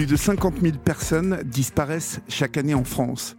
Plus 0.00 0.06
de 0.06 0.16
50 0.16 0.62
000 0.62 0.78
personnes 0.78 1.42
disparaissent 1.44 2.22
chaque 2.26 2.56
année 2.56 2.72
en 2.72 2.84
France. 2.84 3.36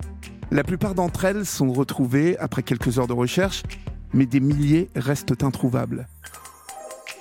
La 0.52 0.64
plupart 0.64 0.94
d'entre 0.94 1.26
elles 1.26 1.48
sont 1.48 1.74
retrouvées 1.74 2.38
après 2.38 2.62
quelques 2.62 3.00
heures 3.00 3.08
de 3.08 3.14
recherche, 3.14 3.64
mais 4.14 4.28
des 4.28 4.40
milliers 4.40 4.92
restent 4.96 5.44
introuvables. 5.44 6.08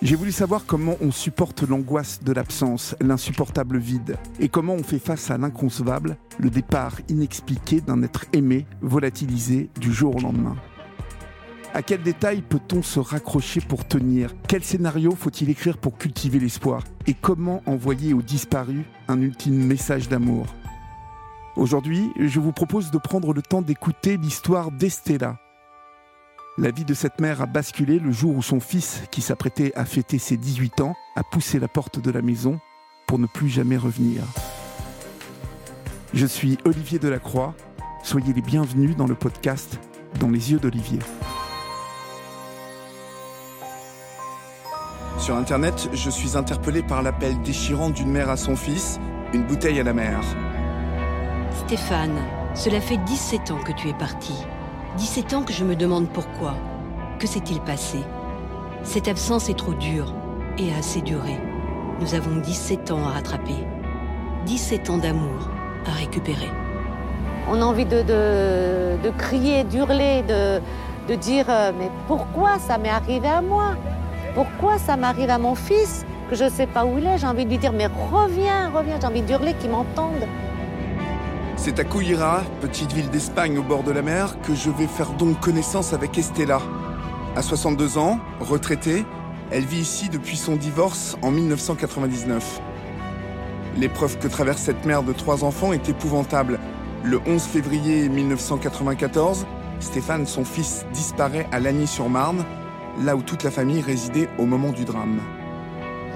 J'ai 0.03 0.15
voulu 0.15 0.31
savoir 0.31 0.67
comment 0.67 0.99
on 1.01 1.11
supporte 1.11 1.63
l'angoisse 1.63 2.23
de 2.23 2.35
l'absence, 2.35 2.95
l'insupportable 3.01 3.79
vide, 3.79 4.19
et 4.41 4.51
comment 4.51 4.75
on 4.75 4.83
fait 4.83 4.99
face 4.99 5.31
à 5.31 5.39
l'inconcevable, 5.39 6.19
le 6.39 6.51
départ 6.51 7.01
inexpliqué 7.09 7.81
d'un 7.81 8.03
être 8.03 8.27
aimé, 8.35 8.67
volatilisé 8.83 9.71
du 9.81 9.91
jour 9.91 10.17
au 10.17 10.21
lendemain. 10.21 10.57
À 11.73 11.83
quel 11.83 12.03
détail 12.03 12.43
peut-on 12.43 12.83
se 12.83 12.99
raccrocher 12.99 13.61
pour 13.61 13.87
tenir? 13.87 14.35
Quel 14.49 14.65
scénario 14.65 15.15
faut-il 15.15 15.51
écrire 15.51 15.79
pour 15.79 15.99
cultiver 15.99 16.41
l'espoir? 16.41 16.83
Et 17.07 17.15
comment 17.15 17.63
envoyer 17.65 18.13
aux 18.13 18.23
disparus 18.23 18.85
un 19.07 19.21
ultime 19.21 19.67
message 19.67 20.09
d'amour? 20.09 20.47
Aujourd'hui, 21.55 22.11
je 22.19 22.41
vous 22.41 22.51
propose 22.51 22.91
de 22.91 22.99
prendre 22.99 23.33
le 23.33 23.43
temps 23.43 23.63
d'écouter 23.63 24.17
l'histoire 24.17 24.73
d'Estella. 24.73 25.39
La 26.59 26.73
vie 26.73 26.85
de 26.85 26.93
cette 26.93 27.21
mère 27.21 27.41
a 27.41 27.47
basculé 27.47 28.01
le 28.01 28.11
jour 28.11 28.35
où 28.35 28.43
son 28.43 28.59
fils, 28.59 29.03
qui 29.13 29.21
s'apprêtait 29.23 29.73
à 29.77 29.85
fêter 29.85 30.19
ses 30.19 30.37
18 30.37 30.81
ans, 30.81 30.97
a 31.15 31.23
poussé 31.23 31.61
la 31.61 31.69
porte 31.69 32.01
de 32.01 32.11
la 32.11 32.21
maison 32.21 32.59
pour 33.07 33.21
ne 33.21 33.27
plus 33.27 33.49
jamais 33.49 33.77
revenir. 33.77 34.25
Je 36.15 36.27
suis 36.27 36.59
Olivier 36.65 36.99
Delacroix. 36.99 37.55
Soyez 38.03 38.33
les 38.33 38.43
bienvenus 38.43 38.97
dans 38.97 39.07
le 39.07 39.15
podcast 39.15 39.79
Dans 40.19 40.31
les 40.31 40.51
yeux 40.51 40.59
d'Olivier. 40.59 40.99
Sur 45.31 45.37
Internet, 45.37 45.91
je 45.93 46.11
suis 46.11 46.37
interpellé 46.37 46.83
par 46.83 47.05
l'appel 47.05 47.41
déchirant 47.43 47.91
d'une 47.91 48.11
mère 48.11 48.31
à 48.31 48.37
son 48.37 48.57
fils, 48.57 48.99
une 49.33 49.45
bouteille 49.45 49.79
à 49.79 49.85
la 49.85 49.93
mer. 49.93 50.21
Stéphane, 51.53 52.19
cela 52.53 52.81
fait 52.81 52.97
17 52.97 53.53
ans 53.53 53.61
que 53.65 53.71
tu 53.71 53.89
es 53.89 53.95
parti. 53.95 54.35
17 54.97 55.35
ans 55.35 55.43
que 55.45 55.53
je 55.53 55.63
me 55.63 55.77
demande 55.77 56.09
pourquoi. 56.09 56.57
Que 57.21 57.29
s'est-il 57.29 57.61
passé? 57.61 58.01
Cette 58.83 59.07
absence 59.07 59.49
est 59.49 59.57
trop 59.57 59.75
dure 59.75 60.13
et 60.59 60.75
a 60.75 60.79
assez 60.79 61.01
duré. 61.01 61.39
Nous 62.01 62.17
avons 62.17 62.41
17 62.41 62.91
ans 62.91 63.07
à 63.07 63.11
rattraper. 63.11 63.65
17 64.47 64.91
ans 64.91 64.99
d'amour 64.99 65.49
à 65.87 65.93
récupérer. 65.93 66.51
On 67.49 67.63
a 67.63 67.65
envie 67.65 67.87
de, 67.87 68.03
de, 68.03 69.11
crier, 69.17 69.63
d'hurler, 69.63 70.25
de, 70.29 70.61
de 71.07 71.15
dire 71.15 71.47
euh, 71.49 71.71
mais 71.79 71.89
pourquoi 72.09 72.59
ça 72.59 72.79
m'est 72.79 72.89
arrivé 72.89 73.29
à 73.29 73.41
moi? 73.41 73.77
Pourquoi 74.35 74.79
ça 74.79 74.97
m'arrive 74.97 75.31
à 75.31 75.39
mon 75.39 75.55
fils 75.55 76.05
que 76.29 76.37
je 76.37 76.45
ne 76.45 76.51
sais 76.51 76.67
pas 76.67 76.85
où 76.85 76.99
il 76.99 77.07
est 77.07 77.19
J'ai 77.19 77.27
envie 77.27 77.45
de 77.45 77.51
lui 77.51 77.59
dire 77.59 77.73
mais 77.73 77.87
reviens, 77.87 78.71
reviens, 78.71 78.99
j'ai 79.01 79.07
envie 79.07 79.23
d'hurler 79.23 79.55
qu'il 79.55 79.71
m'entende. 79.71 80.27
C'est 81.57 81.79
à 81.79 81.85
Couillera, 81.85 82.43
petite 82.61 82.93
ville 82.93 83.11
d'Espagne 83.11 83.59
au 83.59 83.63
bord 83.63 83.83
de 83.83 83.91
la 83.91 84.03
mer, 84.03 84.41
que 84.43 84.55
je 84.55 84.71
vais 84.71 84.87
faire 84.87 85.11
donc 85.11 85.41
connaissance 85.41 85.93
avec 85.93 86.17
Estella. 86.17 86.61
À 87.37 87.43
62 87.43 87.99
ans, 87.99 88.19
retraitée, 88.41 89.05
elle 89.51 89.65
vit 89.65 89.81
ici 89.81 90.09
depuis 90.09 90.37
son 90.37 90.57
divorce 90.57 91.17
en 91.23 91.31
1999. 91.31 92.61
L'épreuve 93.77 94.19
que 94.19 94.29
traverse 94.29 94.63
cette 94.63 94.85
mère 94.87 95.03
de 95.03 95.13
trois 95.13 95.45
enfants 95.45 95.73
est 95.73 95.89
épouvantable. 95.89 96.59
Le 97.03 97.21
11 97.27 97.43
février 97.43 98.09
1994, 98.09 99.47
Stéphane, 99.81 100.27
son 100.27 100.45
fils, 100.45 100.87
disparaît 100.93 101.47
à 101.53 101.61
Lagny-sur-Marne 101.61 102.45
là 103.05 103.17
où 103.17 103.23
toute 103.23 103.43
la 103.43 103.51
famille 103.51 103.81
résidait 103.81 104.29
au 104.39 104.45
moment 104.45 104.71
du 104.71 104.85
drame. 104.85 105.21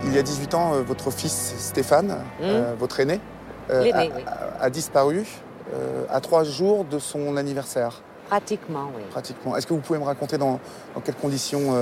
Il 0.04 0.14
y 0.14 0.18
a 0.18 0.22
18 0.22 0.54
ans, 0.54 0.74
euh, 0.74 0.82
votre 0.82 1.10
fils 1.10 1.55
Stéphane, 1.58 2.08
mmh. 2.08 2.42
euh, 2.42 2.74
votre 2.78 3.00
aîné, 3.00 3.20
euh, 3.70 3.90
a, 4.61 4.70
disparu 4.70 5.24
à 6.11 6.20
trois 6.20 6.45
jours 6.45 6.84
de 6.84 6.98
son 6.98 7.36
anniversaire. 7.36 8.02
Pratiquement, 8.28 8.90
oui. 8.96 9.02
Pratiquement. 9.11 9.56
Est-ce 9.56 9.67
que 9.67 9.74
vous 9.74 9.80
pouvez 9.80 9.98
me 9.98 10.05
raconter 10.05 10.39
dans, 10.39 10.61
quelles 11.05 11.14
conditions 11.17 11.72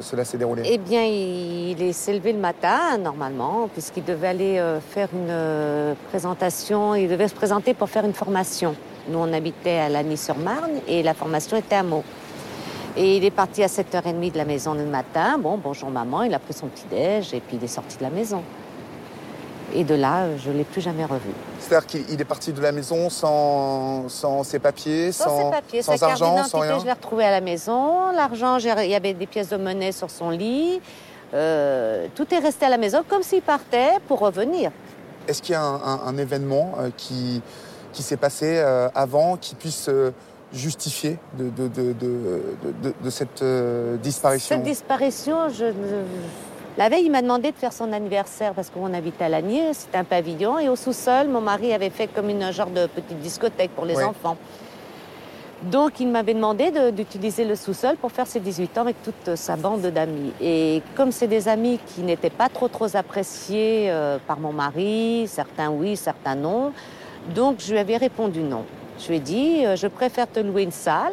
cela 0.00 0.24
s'est 0.24 0.38
déroulé? 0.38 0.62
Eh 0.64 0.78
bien, 0.78 1.04
il, 1.04 1.92
s'est 1.92 2.14
levé 2.14 2.32
le 2.32 2.38
matin, 2.38 2.96
normalement, 2.98 3.68
puisqu'il 3.72 4.04
devait 4.04 4.28
aller 4.28 4.78
faire 4.88 5.08
une 5.12 5.94
présentation, 6.08 6.94
il 6.94 7.08
devait 7.08 7.28
se 7.28 7.34
présenter 7.34 7.74
pour 7.74 7.90
faire 7.90 8.04
une 8.04 8.14
formation. 8.14 8.74
Nous, 9.08 9.18
on 9.18 9.32
habitait 9.32 9.78
à 9.78 9.88
Lagny-sur-Marne 9.88 10.80
et 10.88 11.02
la 11.02 11.12
formation 11.12 11.56
était 11.56 11.76
à 11.76 11.82
Meaux. 11.82 12.04
Et 12.96 13.16
il 13.16 13.24
est 13.24 13.30
parti 13.30 13.62
à 13.62 13.68
7h30 13.68 14.32
de 14.32 14.36
la 14.36 14.44
maison 14.44 14.74
le 14.74 14.84
matin. 14.84 15.38
Bon, 15.38 15.56
bonjour 15.56 15.90
maman, 15.90 16.24
il 16.24 16.34
a 16.34 16.38
pris 16.38 16.52
son 16.52 16.66
petit-déj 16.66 17.32
et 17.32 17.40
puis 17.40 17.56
il 17.56 17.64
est 17.64 17.68
sorti 17.68 17.96
de 17.96 18.02
la 18.02 18.10
maison. 18.10 18.42
Et 19.74 19.84
de 19.84 19.94
là, 19.94 20.36
je 20.36 20.50
ne 20.50 20.58
l'ai 20.58 20.64
plus 20.64 20.82
jamais 20.82 21.06
revu. 21.06 21.30
C'est-à-dire 21.58 21.86
qu'il 21.86 22.20
est 22.20 22.24
parti 22.26 22.52
de 22.52 22.60
la 22.60 22.72
maison 22.72 23.08
sans, 23.08 24.10
sans 24.10 24.42
ses 24.42 24.58
papiers, 24.58 25.10
sans, 25.12 25.24
sans, 25.24 25.38
ses 25.38 25.50
papiers, 25.50 25.82
sa 25.82 25.92
argent, 25.92 26.44
sans 26.44 26.58
rien 26.58 26.78
Je 26.78 26.84
l'ai 26.84 26.92
retrouvé 26.92 27.24
à 27.24 27.30
la 27.30 27.40
maison. 27.40 28.12
L'argent, 28.12 28.58
il 28.58 28.90
y 28.90 28.94
avait 28.94 29.14
des 29.14 29.26
pièces 29.26 29.48
de 29.48 29.56
monnaie 29.56 29.92
sur 29.92 30.10
son 30.10 30.28
lit. 30.28 30.78
Euh, 31.32 32.08
tout 32.14 32.26
est 32.34 32.40
resté 32.40 32.66
à 32.66 32.68
la 32.68 32.76
maison 32.76 33.02
comme 33.08 33.22
s'il 33.22 33.40
partait 33.40 33.92
pour 34.06 34.18
revenir. 34.18 34.70
Est-ce 35.26 35.40
qu'il 35.40 35.54
y 35.54 35.56
a 35.56 35.62
un, 35.62 36.18
événement 36.18 36.74
euh, 36.78 36.90
qui, 36.94 37.40
qui 37.94 38.02
s'est 38.02 38.18
passé 38.18 38.58
euh, 38.58 38.90
avant 38.94 39.38
qui 39.38 39.54
puisse 39.54 39.88
justifié 40.52 41.18
de, 41.38 41.50
de, 41.50 43.10
cette 43.10 43.42
euh, 43.42 43.96
disparition 43.96 44.56
Cette 44.56 44.64
disparition, 44.64 45.48
je, 45.48 45.72
la 46.78 46.88
veille, 46.88 47.04
il 47.04 47.10
m'a 47.10 47.22
demandé 47.22 47.52
de 47.52 47.56
faire 47.56 47.72
son 47.72 47.92
anniversaire 47.92 48.54
parce 48.54 48.70
qu'on 48.70 48.92
habitait 48.94 49.24
à 49.24 49.28
Lagny, 49.28 49.60
c'était 49.72 49.98
un 49.98 50.04
pavillon, 50.04 50.58
et 50.58 50.68
au 50.68 50.76
sous-sol, 50.76 51.28
mon 51.28 51.40
mari 51.40 51.72
avait 51.72 51.90
fait 51.90 52.06
comme 52.06 52.30
une 52.30 52.50
genre 52.52 52.70
de 52.70 52.86
petite 52.86 53.20
discothèque 53.20 53.72
pour 53.72 53.84
les 53.84 54.02
enfants. 54.02 54.36
Donc, 55.64 56.00
il 56.00 56.08
m'avait 56.08 56.34
demandé 56.34 56.72
d'utiliser 56.90 57.44
le 57.44 57.54
sous-sol 57.54 57.96
pour 57.96 58.10
faire 58.10 58.26
ses 58.26 58.40
18 58.40 58.78
ans 58.78 58.80
avec 58.80 58.96
toute 59.02 59.36
sa 59.36 59.54
bande 59.54 59.82
d'amis. 59.82 60.32
Et 60.40 60.82
comme 60.96 61.12
c'est 61.12 61.28
des 61.28 61.46
amis 61.46 61.78
qui 61.86 62.00
n'étaient 62.00 62.30
pas 62.30 62.48
trop 62.48 62.66
trop 62.66 62.96
appréciés 62.96 63.88
euh, 63.88 64.18
par 64.26 64.40
mon 64.40 64.52
mari, 64.52 65.26
certains 65.28 65.70
oui, 65.70 65.96
certains 65.96 66.34
non, 66.34 66.72
donc 67.32 67.56
je 67.60 67.70
lui 67.70 67.78
avais 67.78 67.96
répondu 67.96 68.40
non. 68.40 68.64
Je 69.02 69.08
lui 69.08 69.16
ai 69.16 69.20
dit, 69.20 69.66
euh, 69.66 69.74
je 69.74 69.88
préfère 69.88 70.30
te 70.30 70.38
louer 70.38 70.62
une 70.62 70.70
salle. 70.70 71.12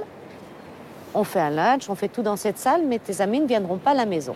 On 1.16 1.24
fait 1.24 1.40
un 1.40 1.50
lunch, 1.50 1.90
on 1.90 1.96
fait 1.96 2.08
tout 2.08 2.22
dans 2.22 2.36
cette 2.36 2.60
salle, 2.60 2.82
mais 2.86 3.00
tes 3.00 3.20
amis 3.20 3.40
ne 3.40 3.48
viendront 3.48 3.78
pas 3.78 3.92
à 3.92 3.96
la 3.96 4.06
maison. 4.06 4.36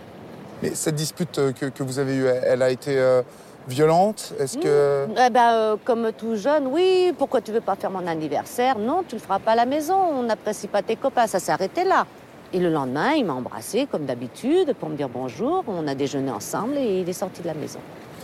Mais 0.60 0.74
cette 0.74 0.96
dispute 0.96 1.38
euh, 1.38 1.52
que, 1.52 1.82
vous 1.84 2.00
avez 2.00 2.16
eue, 2.16 2.26
elle 2.26 2.62
a 2.62 2.70
été 2.70 2.98
euh, 2.98 3.22
violente? 3.68 4.34
Est-ce 4.40 4.58
que... 4.58 5.06
Mmh. 5.06 5.14
Eh 5.24 5.30
ben, 5.30 5.76
comme 5.84 6.10
tout 6.12 6.34
jeune, 6.34 6.66
oui. 6.66 7.14
Pourquoi 7.16 7.40
tu 7.42 7.52
veux 7.52 7.60
pas 7.60 7.76
faire 7.76 7.92
mon 7.92 8.04
anniversaire? 8.08 8.76
Non, 8.76 9.04
tu 9.06 9.14
le 9.14 9.20
feras 9.20 9.38
pas 9.38 9.52
à 9.52 9.56
la 9.56 9.66
maison. 9.66 9.94
On 9.94 10.24
n'apprécie 10.24 10.66
pas 10.66 10.82
tes 10.82 10.96
copains. 10.96 11.28
Ça 11.28 11.38
s'est 11.38 11.52
arrêté 11.52 11.84
là. 11.84 12.06
Et 12.52 12.58
le 12.58 12.70
lendemain, 12.70 13.12
il 13.12 13.24
m'a 13.24 13.34
embrassé 13.34 13.86
comme 13.88 14.04
d'habitude 14.04 14.74
pour 14.80 14.88
me 14.88 14.96
dire 14.96 15.08
bonjour. 15.08 15.62
On 15.68 15.86
a 15.86 15.94
déjeuné 15.94 16.32
ensemble 16.32 16.76
et 16.76 17.02
il 17.02 17.08
est 17.08 17.12
sorti 17.12 17.40
de 17.40 17.46
la 17.46 17.54
maison. 17.54 17.78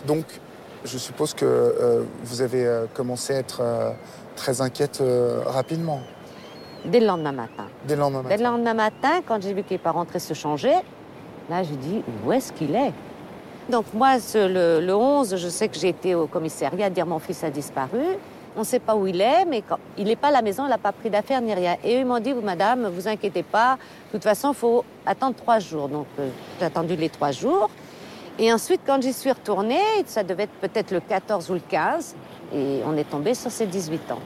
Donc, 0.09 0.25
je 0.85 0.99
suppose 0.99 1.35
que 1.35 2.05
vous 2.25 2.43
avez 2.43 2.85
commencé 2.95 3.35
à 3.35 3.39
être 3.39 3.63
très 4.41 4.63
inquiète 4.63 5.01
euh, 5.03 5.43
rapidement. 5.45 6.01
Dès 6.87 7.01
le 7.01 7.07
lendemain 7.07 7.33
matin. 7.33 7.67
Dès 7.87 7.95
le 7.95 8.01
lendemain 8.01 8.23
matin. 8.23 8.37
Dès 8.37 8.43
le 8.43 8.51
lendemain 8.51 8.75
matin, 8.75 9.21
quand 9.27 9.43
j'ai 9.43 9.53
vu 9.53 9.63
qu'il 9.63 9.75
n'est 9.75 9.83
pas 9.83 9.91
rentré 9.91 10.19
se 10.19 10.33
changer, 10.33 10.73
là, 11.51 11.63
j'ai 11.63 11.77
dit 11.77 12.03
où 12.25 12.33
est-ce 12.33 12.51
qu'il 12.55 12.75
est, 12.75 12.93
Donc 13.69 13.85
moi, 13.93 14.17
le, 14.35 14.93
11, 14.93 15.37
je 15.37 15.49
sais 15.49 15.69
que 15.69 15.79
j'ai 15.79 15.91
été 15.91 16.15
au 16.15 16.27
commissariat 16.27 16.89
dire 16.89 17.05
mon 17.05 17.19
fils 17.19 17.45
a 17.45 17.51
disparu. 17.51 18.03
On 18.57 18.61
ne 18.61 18.65
sait 18.65 18.81
pas 18.81 18.97
où 18.97 19.07
il 19.07 19.21
est, 19.21 19.45
mais 19.45 19.61
quand 19.61 19.79
il 19.99 20.07
n'est 20.07 20.17
pas 20.17 20.29
à 20.29 20.33
la 20.33 20.43
maison, 20.43 20.65
il 20.65 20.71
n'a 20.71 20.79
pas 20.79 20.93
pris 20.93 21.11
d'affaires 21.11 21.43
ni 21.43 21.53
rien. 21.53 21.77
Et 21.85 22.01
eux 22.01 22.05
m'ont 22.07 22.19
dit, 22.19 22.33
vous, 22.33 22.41
madame, 22.41 22.89
vous 22.89 23.07
inquiétez 23.07 23.43
pas, 23.43 23.77
de 24.07 24.13
toute 24.13 24.25
façon, 24.25 24.53
il 24.53 24.57
faut 24.57 24.85
attendre 25.05 25.37
trois 25.37 25.59
jours. 25.59 25.89
Donc 25.89 26.07
euh, 26.19 26.29
j'ai 26.59 26.65
attendu 26.65 26.97
les 26.97 27.11
trois 27.11 27.31
jours. 27.31 27.69
Et 28.39 28.51
ensuite, 28.51 28.81
quand 28.87 29.03
j'y 29.03 29.13
suis 29.13 29.31
retournée, 29.31 29.85
ça 30.07 30.23
devait 30.23 30.45
être 30.45 30.61
peut-être 30.63 30.93
le 30.93 31.01
14 31.01 31.51
ou 31.51 31.55
le 31.55 31.61
15, 31.69 32.17
et 32.55 32.81
on 32.87 32.97
est 32.97 33.09
tombé 33.09 33.35
sur 33.35 33.51
ses 33.51 33.67
18 33.67 34.13
ans. 34.13 34.21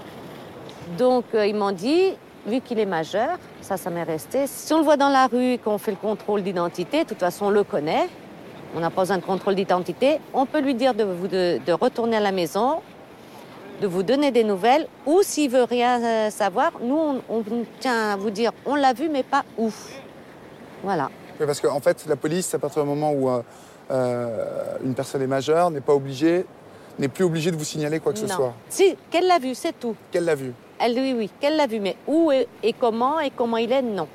Donc, 0.99 1.25
euh, 1.35 1.47
ils 1.47 1.55
m'ont 1.55 1.73
dit, 1.73 2.13
vu 2.47 2.61
qu'il 2.61 2.79
est 2.79 2.87
majeur, 2.87 3.39
ça, 3.61 3.77
ça 3.77 3.91
m'est 3.91 4.03
resté. 4.03 4.47
Si 4.47 4.73
on 4.73 4.79
le 4.79 4.85
voit 4.85 4.97
dans 4.97 5.09
la 5.09 5.27
rue 5.27 5.53
et 5.53 5.59
qu'on 5.59 5.79
fait 5.79 5.93
le 5.93 5.97
contrôle 5.97 6.43
d'identité, 6.43 7.05
de 7.05 7.09
toute 7.09 7.21
façon, 7.21 7.47
on 7.47 7.51
le 7.51 7.65
connaît. 7.65 8.09
On 8.77 8.81
n'a 8.81 8.91
pas 8.91 9.03
besoin 9.03 9.19
de 9.19 9.25
contrôle 9.25 9.55
d'identité. 9.55 10.19
On 10.33 10.47
peut 10.47 10.61
lui 10.61 10.75
dire 10.75 10.95
de, 10.95 11.05
vous, 11.05 11.29
de, 11.29 11.73
retourner 11.73 12.17
à 12.17 12.21
la 12.21 12.33
maison, 12.33 12.81
de 13.81 13.87
vous 13.87 14.03
donner 14.03 14.31
des 14.31 14.45
nouvelles, 14.45 14.89
ou 15.07 15.23
s'il 15.23 15.51
veut 15.51 15.65
rien 15.65 16.03
euh, 16.03 16.31
savoir, 16.31 16.73
nous, 16.83 17.21
on, 17.29 17.43
tient 17.81 18.13
à 18.13 18.17
vous 18.17 18.31
dire, 18.31 18.53
on 18.67 18.75
l'a 18.75 18.93
vu, 18.93 19.09
mais 19.09 19.23
pas 19.23 19.45
où. 19.57 19.71
Voilà. 20.83 21.11
parce 21.39 21.61
qu'en 21.61 21.81
fait, 21.81 22.05
la 22.07 22.17
police, 22.17 22.53
à 22.55 22.59
partir 22.59 22.83
du 22.83 22.89
moment 22.89 23.13
où 23.13 23.31
euh, 23.91 24.77
une 24.85 24.95
personne 24.95 25.23
est 25.23 25.27
majeure, 25.27 25.71
n'est 25.71 25.81
pas 25.81 25.95
obligée 25.95 26.45
n'est 26.99 27.09
plus 27.09 27.25
obligée 27.25 27.51
de 27.51 27.57
vous 27.57 27.65
signaler 27.65 28.01
quoi 28.01 28.13
que 28.13 28.19
ce 28.19 28.27
soit. 28.29 28.55
Si, 28.69 28.97
qu'elle 29.11 29.27
l'a 29.27 29.39
vu, 29.39 29.55
c'est 29.55 29.79
tout. 29.79 29.95
Qu'elle 30.11 30.25
l'a 30.25 30.35
vu. 30.35 30.53
Elle, 30.79 30.99
oui, 30.99 31.15
oui, 31.17 31.31
qu'elle 31.41 31.57
l'a 31.57 31.67
vu, 31.67 31.81
mais 31.81 31.97
où 32.07 32.31
et, 32.33 32.47
comment 32.79 33.21
et 33.21 33.31
comment 33.31 33.57
il 33.57 33.71
est, 33.73 33.83
non. 33.83 34.09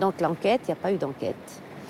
Donc 0.00 0.20
l'enquête, 0.20 0.62
il 0.64 0.68
n'y 0.68 0.72
a 0.72 0.76
pas 0.76 0.92
eu 0.92 0.96
d'enquête. 0.96 1.34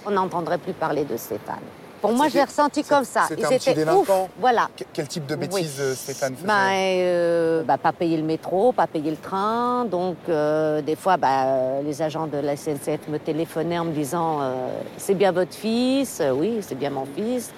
On 0.06 0.10
n'entendrait 0.10 0.58
plus 0.58 0.72
parler 0.72 1.04
de 1.04 1.16
Stéphane. 1.16 1.60
Pour 2.00 2.12
moi, 2.12 2.26
je 2.28 2.34
l'ai 2.34 2.42
ressenti 2.42 2.82
comme 2.82 3.04
ça. 3.04 3.26
C'était 3.28 3.44
un 3.44 3.50
petit 3.50 3.74
délinquant 3.74 4.24
ouf, 4.24 4.28
voilà. 4.40 4.68
Que- 4.76 4.82
Quel 4.92 5.06
type 5.06 5.24
de 5.24 5.36
Oui. 5.36 5.46
bêtises 5.46 5.76
euh, 5.80 5.94
Stéphane 5.94 6.34
faisait? 6.34 6.48
Ben, 6.48 6.72
euh, 6.74 7.62
bah, 7.62 7.78
pas 7.78 7.92
payer 7.92 8.16
le 8.16 8.24
métro, 8.24 8.72
pas 8.72 8.88
payer 8.88 9.12
le 9.12 9.16
train. 9.16 9.84
Donc, 9.84 10.16
euh, 10.28 10.82
des 10.82 10.96
fois, 10.96 11.16
bah, 11.16 11.80
les 11.84 12.02
agents 12.02 12.26
de 12.26 12.38
la 12.38 12.56
SNCF 12.56 13.06
me 13.08 13.20
téléphonaient 13.20 13.78
en 13.78 13.84
me 13.84 13.92
disant 13.92 14.40
euh, 14.42 14.66
C'est 14.96 15.14
bien 15.14 15.30
votre 15.30 15.54
fils? 15.54 16.20
Oui, 16.34 16.58
c'est 16.60 16.74
bien 16.74 16.90
mon 16.90 17.06
fils. 17.06 17.52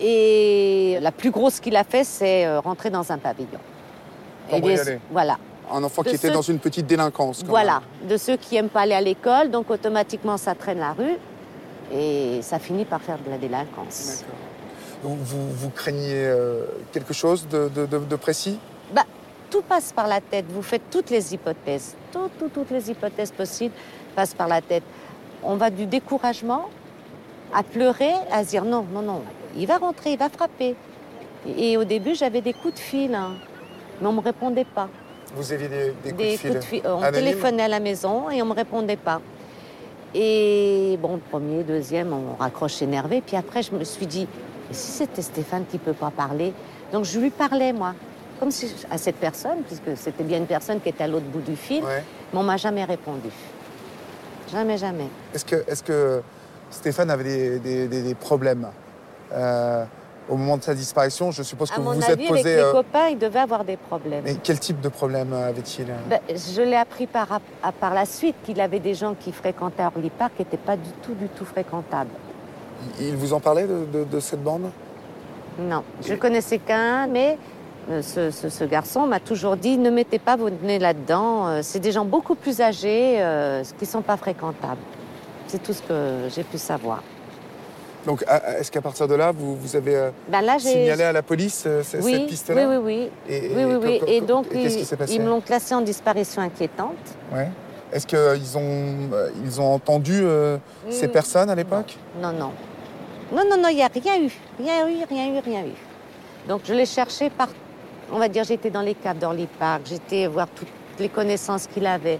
Et 0.00 0.98
la 1.00 1.12
plus 1.12 1.30
grosse 1.30 1.60
qu'il 1.60 1.76
a 1.76 1.84
fait, 1.84 2.04
c'est 2.04 2.46
euh, 2.46 2.60
rentrer 2.60 2.90
dans 2.90 3.10
un 3.10 3.18
pavillon. 3.18 3.58
Et 4.48 4.52
Cambrioler. 4.52 5.00
voilà. 5.10 5.38
Un 5.70 5.82
enfant 5.84 6.02
de 6.02 6.08
qui 6.08 6.14
était 6.14 6.30
dans 6.30 6.40
une 6.42 6.58
petite 6.58 6.86
délinquance. 6.86 7.42
quand 7.42 7.48
Voilà. 7.50 7.82
même. 8.00 8.08
De 8.08 8.16
ceux 8.16 8.36
qui 8.36 8.56
aiment 8.56 8.68
pas 8.70 8.82
aller 8.82 8.94
à 8.94 9.00
l'école, 9.00 9.50
donc 9.50 9.70
automatiquement, 9.70 10.36
ça 10.38 10.54
traîne 10.54 10.78
la 10.78 10.92
rue. 10.92 11.16
Et 11.92 12.40
ça 12.42 12.58
finit 12.58 12.84
par 12.84 13.00
faire 13.02 13.18
de 13.24 13.30
la 13.30 13.38
délinquance. 13.38 14.24
Donc 15.02 15.18
vous, 15.18 15.48
vous 15.50 15.70
craignez 15.70 16.12
euh, 16.26 16.64
quelque 16.92 17.12
chose 17.14 17.46
de, 17.48 17.68
de- 17.68 17.86
de- 17.86 17.98
de 17.98 18.16
précis? 18.16 18.58
Bah, 18.94 19.04
tout 19.50 19.62
passe 19.62 19.92
par 19.92 20.06
la 20.06 20.20
tête. 20.20 20.44
Vous 20.50 20.62
faites 20.62 20.90
toutes 20.90 21.10
les 21.10 21.34
hypothèses. 21.34 21.94
Tout- 22.12 22.30
tout- 22.38 22.48
toutes 22.48 22.70
les 22.70 22.90
hypothèses 22.90 23.30
possibles 23.32 23.74
passent 24.14 24.34
par 24.34 24.48
la 24.48 24.60
tête. 24.60 24.82
On 25.42 25.56
va 25.56 25.70
du 25.70 25.86
découragement 25.86 26.66
à 27.54 27.62
pleurer, 27.62 28.12
à 28.32 28.44
se 28.44 28.50
dire 28.50 28.64
non, 28.64 28.84
non, 28.92 29.02
non, 29.02 29.22
il 29.58 29.66
va 29.66 29.78
rentrer, 29.78 30.12
il 30.12 30.18
va 30.18 30.28
frapper. 30.28 30.74
Et, 31.46 31.72
et 31.72 31.76
au 31.76 31.84
début, 31.84 32.14
j'avais 32.14 32.40
des 32.40 32.52
coups 32.52 32.74
de 32.74 32.78
fil, 32.78 33.14
hein, 33.14 33.32
mais 34.00 34.06
on 34.08 34.12
ne 34.12 34.16
me 34.18 34.22
répondait 34.22 34.64
pas. 34.64 34.88
Vous 35.34 35.52
aviez 35.52 35.68
des, 35.68 35.92
des 36.04 36.10
coups 36.12 36.22
de 36.22 36.36
fil 36.36 36.50
coups 36.50 36.54
de 36.54 36.60
fil. 36.64 36.82
Euh, 36.86 36.94
On 36.96 37.12
téléphonait 37.12 37.62
à 37.64 37.68
la 37.68 37.80
maison 37.80 38.30
et 38.30 38.40
on 38.42 38.46
ne 38.46 38.50
me 38.50 38.54
répondait 38.56 38.96
pas. 38.96 39.20
Et 40.14 40.98
bon, 41.02 41.20
premier, 41.30 41.62
deuxième, 41.64 42.12
on 42.12 42.34
raccroche 42.38 42.80
énervé. 42.80 43.20
Puis 43.24 43.36
après, 43.36 43.62
je 43.62 43.72
me 43.74 43.84
suis 43.84 44.06
dit, 44.06 44.22
et 44.70 44.74
si 44.74 44.90
c'était 44.92 45.22
Stéphane 45.22 45.64
qui 45.70 45.76
ne 45.76 45.82
peut 45.82 45.92
pas 45.92 46.10
parler? 46.10 46.52
Donc 46.92 47.04
je 47.04 47.18
lui 47.18 47.28
parlais, 47.30 47.72
moi, 47.74 47.94
comme 48.40 48.50
si, 48.50 48.74
à 48.90 48.96
cette 48.96 49.16
personne, 49.16 49.58
puisque 49.66 49.96
c'était 50.00 50.24
bien 50.24 50.38
une 50.38 50.46
personne 50.46 50.80
qui 50.80 50.88
était 50.88 51.04
à 51.04 51.08
l'autre 51.08 51.26
bout 51.26 51.40
du 51.42 51.56
fil, 51.56 51.84
Ouais. 51.84 52.02
mais 52.32 52.38
on 52.38 52.42
m'a 52.42 52.56
jamais 52.56 52.84
répondu. 52.84 53.28
Jamais, 54.50 54.78
jamais. 54.78 55.08
Est-ce 55.34 55.44
que, 55.44 55.56
est 55.56 55.82
que 55.84 56.22
Stéphane 56.70 57.10
avait 57.10 57.24
des, 57.24 57.58
des- 57.58 57.88
des- 57.88 58.02
des 58.02 58.14
problèmes? 58.14 58.68
Euh, 59.32 59.84
au 60.28 60.36
moment 60.36 60.56
de 60.58 60.62
sa 60.62 60.74
disparition 60.74 61.30
Je 61.30 61.42
suppose 61.42 61.70
que 61.70 61.76
vous 61.80 61.84
vous 61.84 61.90
avis, 61.90 62.02
êtes 62.04 62.10
avec 62.10 62.28
posé. 62.28 62.42
les 62.56 62.60
euh, 62.60 62.72
copains, 62.72 63.08
il 63.08 63.18
devait 63.18 63.38
avoir 63.38 63.64
des 63.64 63.76
problèmes. 63.76 64.22
mais 64.24 64.36
quel 64.42 64.58
type 64.60 64.80
de 64.80 64.88
problème 64.88 65.32
avait-il 65.32 65.86
Ben, 66.08 66.20
je 66.28 66.62
l'ai 66.62 66.76
appris 66.76 67.06
par, 67.06 67.40
à- 67.62 67.72
par 67.72 67.94
la 67.94 68.04
suite 68.04 68.36
qu'il 68.44 68.60
avait 68.60 68.80
des 68.80 68.94
gens 68.94 69.14
qui 69.18 69.32
fréquentaient 69.32 69.84
Orly 69.84 70.10
Park 70.10 70.32
qui 70.36 70.42
n'étaient 70.42 70.56
pas 70.58 70.76
du 70.76 70.90
tout, 71.02 71.14
du 71.14 71.28
tout 71.28 71.44
fréquentables. 71.46 72.10
Il 73.00 73.16
vous 73.16 73.32
en 73.32 73.40
parlait 73.40 73.66
de, 73.66 73.86
de- 73.92 74.04
de 74.04 74.20
cette 74.20 74.42
bande? 74.42 74.70
Non, 75.58 75.82
je 76.06 76.14
connaissais 76.14 76.58
qu'un, 76.58 77.06
mais 77.08 77.36
euh, 77.90 78.02
ce, 78.02 78.30
ce- 78.30 78.48
ce 78.50 78.64
garçon 78.64 79.06
m'a 79.06 79.18
toujours 79.18 79.56
dit 79.56 79.76
ne 79.78 79.90
mettez 79.90 80.18
pas 80.20 80.36
votre 80.36 80.62
nez 80.62 80.78
là-dedans. 80.78 81.48
euh, 81.48 81.60
C'est 81.62 81.80
des 81.80 81.90
gens 81.90 82.04
beaucoup 82.04 82.34
plus 82.36 82.60
âgés 82.60 83.16
euh, 83.18 83.64
qui 83.78 83.84
ne 83.84 83.88
sont 83.88 84.02
pas 84.02 84.16
fréquentables. 84.16 84.78
C'est 85.48 85.62
tout 85.62 85.72
ce 85.72 85.82
que 85.82 86.28
j'ai 86.28 86.44
pu 86.44 86.58
savoir. 86.58 87.02
Donc 88.08 88.24
est-ce 88.58 88.70
qu'à 88.70 88.80
partir 88.80 89.06
de 89.06 89.14
là, 89.14 89.32
vous, 89.32 89.54
vous 89.54 89.76
avez 89.76 89.94
euh, 89.94 90.10
Ben 90.30 90.40
là, 90.40 90.56
j'ai. 90.56 90.70
signalé 90.70 91.02
à 91.04 91.12
la 91.12 91.20
police 91.22 91.64
euh, 91.66 91.82
oui, 92.00 92.12
cette 92.14 92.26
piste-là 92.26 92.66
oui, 92.66 92.76
oui. 92.76 93.10
Et, 93.28 93.50
oui, 93.54 93.64
oui, 93.64 93.76
oui. 93.82 94.00
Et 94.06 94.22
donc, 94.22 94.46
et 94.50 94.64
ils, 94.64 94.86
ils 95.10 95.20
me 95.20 95.28
l'ont 95.28 95.42
classé 95.42 95.74
en 95.74 95.82
disparition 95.82 96.40
inquiétante. 96.40 96.96
Ouais. 97.30 97.48
Est-ce 97.92 98.06
qu'ils 98.06 98.56
ont, 98.56 99.12
euh, 99.12 99.28
ils 99.44 99.60
ont 99.60 99.74
entendu 99.74 100.20
euh, 100.22 100.56
ces 100.88 101.06
Mm. 101.06 101.10
personnes 101.10 101.50
à 101.50 101.54
l'époque? 101.54 101.98
Non, 102.18 102.32
non. 102.32 102.52
Non, 103.30 103.42
non, 103.46 103.58
non, 103.60 103.68
il 103.68 103.76
n'y 103.76 103.82
a 103.82 103.88
rien 103.88 104.22
eu. 104.22 104.32
Rien 104.58 104.88
eu, 104.88 105.04
rien 105.06 105.26
eu, 105.34 105.38
rien 105.44 105.60
eu. 105.66 106.48
Donc 106.48 106.62
je 106.64 106.72
l'ai 106.72 106.86
cherché 106.86 107.28
par. 107.28 107.48
On 108.10 108.18
va 108.18 108.28
dire, 108.28 108.44
j'étais 108.44 108.70
dans 108.70 108.80
les 108.80 108.94
caves 108.94 109.18
d'Orly 109.18 109.48
Park, 109.58 109.82
j'étais 109.84 110.26
voir 110.28 110.48
toutes 110.48 110.68
les 110.98 111.10
connaissances 111.10 111.66
qu'il 111.66 111.86
avait. 111.86 112.18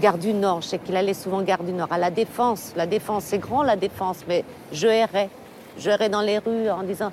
Gare 0.00 0.18
du 0.18 0.32
Nord, 0.32 0.62
je 0.62 0.68
sais 0.68 0.78
qu'il 0.78 0.96
allait 0.96 1.14
souvent 1.14 1.42
Gare 1.42 1.62
du 1.62 1.72
Nord. 1.72 1.88
À 1.90 1.98
la 1.98 2.10
Défense, 2.10 2.72
la 2.76 2.86
Défense, 2.86 3.24
c'est 3.24 3.38
grand 3.38 3.62
la 3.62 3.76
Défense, 3.76 4.18
mais 4.28 4.44
je 4.72 4.86
errais. 4.86 5.28
Je 5.78 5.90
errais 5.90 6.08
dans 6.08 6.20
les 6.22 6.38
rues 6.38 6.70
en 6.70 6.82
disant. 6.82 7.10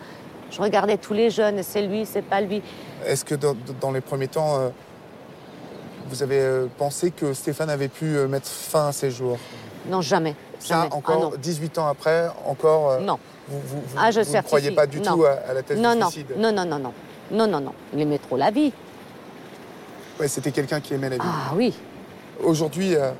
Je 0.50 0.62
regardais 0.62 0.98
tous 0.98 1.14
les 1.14 1.30
jeunes, 1.30 1.62
c'est 1.62 1.82
lui, 1.82 2.06
c'est 2.06 2.22
pas 2.22 2.40
lui. 2.40 2.62
Est-ce 3.06 3.26
que 3.26 3.36
dans, 3.36 3.54
dans 3.82 3.92
les 3.92 4.00
premiers 4.00 4.30
temps, 4.30 4.58
euh, 4.60 4.70
vous 6.08 6.24
avez 6.24 6.40
euh, 6.40 6.68
pensé 6.78 7.12
que 7.12 7.34
Stéphane 7.34 7.70
avait 7.70 7.90
pu 7.90 8.06
euh, 8.16 8.30
mettre 8.30 8.48
fin 8.48 8.88
à 8.88 8.92
ses 8.94 9.12
jours? 9.12 9.38
Non, 9.90 10.00
jamais. 10.02 10.36
Ça, 10.60 10.76
jamais. 10.76 10.90
Ah, 10.92 10.96
encore 10.96 11.20
non. 11.20 11.32
18 11.38 11.78
ans 11.80 11.88
après, 11.88 12.28
encore, 12.46 13.02
Non. 13.02 13.20
vous, 13.50 13.60
vous, 13.60 13.82
vous- 13.86 13.98
Ah, 14.00 14.10
je 14.12 14.22
vous 14.22 14.34
ne 14.34 14.42
croyez 14.42 14.72
pas 14.72 14.88
du 14.88 15.02
Non. 15.02 15.16
tout 15.18 15.26
à, 15.26 15.32
à 15.50 15.54
la 15.54 15.64
thèse 15.64 15.78
Non, 15.82 15.94
du 15.96 16.00
non, 16.00 16.10
suicide? 16.10 16.34
Non, 16.38 16.54
non, 16.54 16.64
non, 16.64 16.80
non. 16.80 16.94
Non, 17.30 17.46
non, 17.48 17.60
non. 17.60 17.74
Il 17.94 18.00
aimait 18.00 18.18
trop 18.20 18.38
la 18.38 18.50
vie. 18.50 18.72
Ouais, 20.22 20.30
C'était 20.30 20.52
quelqu'un 20.52 20.80
qui 20.80 20.94
aimait 20.94 21.10
la 21.10 21.16
vie. 21.18 21.22
Ah 21.26 21.52
oui. 21.56 21.74
Aujourd'hui, 22.44 22.96
euh, 22.96 23.12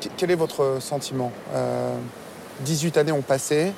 qu- 0.00 0.08
quel 0.16 0.30
est 0.30 0.34
votre 0.36 0.78
sentiment? 0.80 1.30
Euh, 1.54 1.94
18 2.60 2.96
années 2.98 3.12
ont 3.12 3.22
passé. 3.22 3.72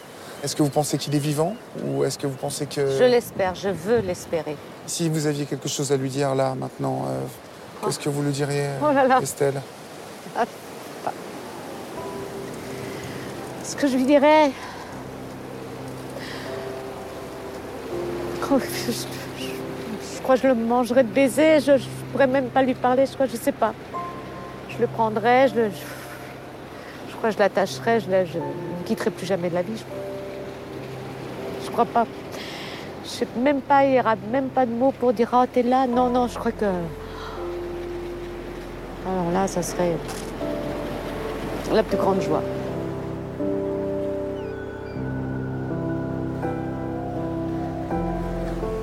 Est-ce 0.44 0.54
que 0.54 0.62
vous 0.62 0.68
pensez 0.70 0.98
qu'il 0.98 1.14
est 1.14 1.18
vivant 1.20 1.54
Ou 1.84 2.04
est-ce 2.04 2.18
que 2.18 2.26
vous 2.26 2.36
pensez 2.36 2.66
que... 2.66 2.96
Je 2.98 3.04
l'espère, 3.04 3.54
je 3.54 3.70
veux 3.70 3.98
l'espérer. 4.00 4.56
Si 4.86 5.08
vous 5.08 5.26
aviez 5.26 5.46
quelque 5.46 5.68
chose 5.68 5.92
à 5.92 5.96
lui 5.96 6.10
dire 6.10 6.34
là, 6.34 6.54
maintenant, 6.54 7.06
euh, 7.08 7.20
qu'est-ce 7.84 7.98
que 7.98 8.08
vous 8.10 8.22
lui 8.22 8.32
diriez, 8.32 8.66
Oh 8.82 8.92
là 8.92 9.06
là. 9.06 9.18
Estelle? 9.20 9.60
Ce 13.64 13.74
que 13.74 13.88
je 13.88 13.96
lui 13.96 14.04
dirais. 14.04 14.50
Oh, 18.52 18.58
je, 18.60 18.92
je- 18.92 19.44
je 20.16 20.22
crois 20.22 20.36
que 20.36 20.42
je 20.42 20.46
le 20.46 20.54
mangerais 20.54 21.02
de 21.02 21.08
baiser. 21.08 21.58
Je, 21.60 21.76
je 21.78 21.86
pourrais 22.12 22.28
même 22.28 22.46
pas 22.48 22.62
lui 22.62 22.74
parler. 22.74 23.06
Je 23.06 23.14
crois, 23.14 23.26
je 23.26 23.36
sais 23.36 23.50
pas. 23.52 23.72
Je 24.76 24.82
le 24.82 24.86
prendrais. 24.88 25.48
Je, 25.48 25.54
je, 27.08 27.16
crois 27.16 27.30
que 27.30 27.34
je 27.34 27.38
l'attacherais. 27.38 28.00
Je, 28.00 28.06
je 28.06 28.38
ne 28.38 28.84
quitterai 28.84 29.10
plus 29.10 29.26
jamais 29.26 29.48
de 29.48 29.54
la 29.54 29.62
vie. 29.62 29.76
Je, 31.60 31.66
je 31.66 31.70
crois 31.70 31.86
pas. 31.86 32.06
Je 33.04 33.08
sais 33.08 33.28
même 33.38 33.60
pas. 33.60 33.84
Il 33.84 33.92
n'y 33.92 34.00
aura 34.00 34.16
même 34.30 34.48
pas 34.48 34.66
de 34.66 34.72
mots 34.72 34.92
pour 34.92 35.12
dire 35.12 35.30
ah 35.32 35.46
t'es 35.50 35.62
là. 35.62 35.86
Non 35.86 36.10
non. 36.10 36.28
Je 36.28 36.38
crois 36.38 36.52
que. 36.52 36.64
Alors 39.06 39.30
là, 39.32 39.46
ça 39.46 39.62
serait 39.62 39.96
la 41.72 41.82
plus 41.82 41.96
grande 41.96 42.20
joie. 42.20 42.42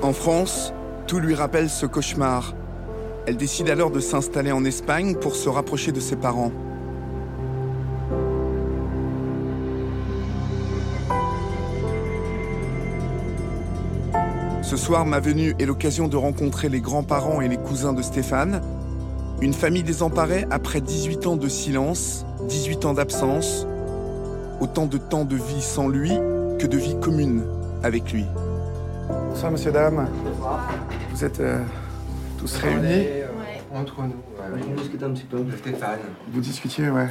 En 0.02 0.12
France, 0.12 0.72
tout 1.06 1.18
lui 1.18 1.34
rappelle 1.34 1.70
ce 1.70 1.86
cauchemar. 1.86 2.54
Elle 3.26 3.36
décide 3.38 3.70
alors 3.70 3.90
de 3.90 4.00
s'installer 4.00 4.52
en 4.52 4.66
Espagne 4.66 5.14
pour 5.14 5.34
se 5.34 5.48
rapprocher 5.48 5.92
de 5.92 6.00
ses 6.00 6.16
parents. 6.16 6.52
Ce 14.62 14.76
soir, 14.76 15.06
ma 15.06 15.20
venue 15.20 15.54
est 15.58 15.64
l'occasion 15.64 16.06
de 16.08 16.16
rencontrer 16.16 16.68
les 16.68 16.80
grands-parents 16.80 17.40
et 17.40 17.48
les 17.48 17.56
cousins 17.56 17.94
de 17.94 18.02
Stéphane. 18.02 18.60
Une 19.40 19.54
famille 19.54 19.82
désemparée 19.82 20.46
après 20.50 20.82
18 20.82 21.26
ans 21.26 21.36
de 21.36 21.48
silence, 21.48 22.26
18 22.48 22.84
ans 22.84 22.94
d'absence, 22.94 23.66
autant 24.60 24.86
de 24.86 24.98
temps 24.98 25.24
de 25.24 25.36
vie 25.36 25.62
sans 25.62 25.88
lui 25.88 26.10
que 26.58 26.66
de 26.66 26.76
vie 26.76 26.98
commune 27.00 27.44
avec 27.82 28.12
lui. 28.12 28.26
Bonsoir, 29.30 29.50
monsieur, 29.50 29.72
dame. 29.72 30.08
Vous 31.10 31.24
êtes 31.24 31.40
euh, 31.40 31.62
tous 32.44 32.56
réunis 32.58 33.06
Entre 33.74 34.02
nous. 34.02 34.12
On 34.70 34.74
discute 34.80 35.02
un 35.02 35.10
petit 35.12 35.24
peu. 35.24 35.38
Stéphane. 35.58 35.98
Vous 36.30 36.40
discutiez, 36.40 36.90
ouais. 36.90 37.06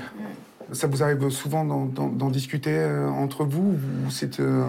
Ça 0.71 0.85
vous 0.87 1.01
arrive 1.03 1.27
souvent 1.29 1.65
d'en- 1.65 2.29
discuter 2.29 2.75
euh, 2.77 3.07
entre 3.09 3.43
vous 3.43 3.73
ou 4.05 4.09
c'est 4.11 4.39
euh, 4.39 4.65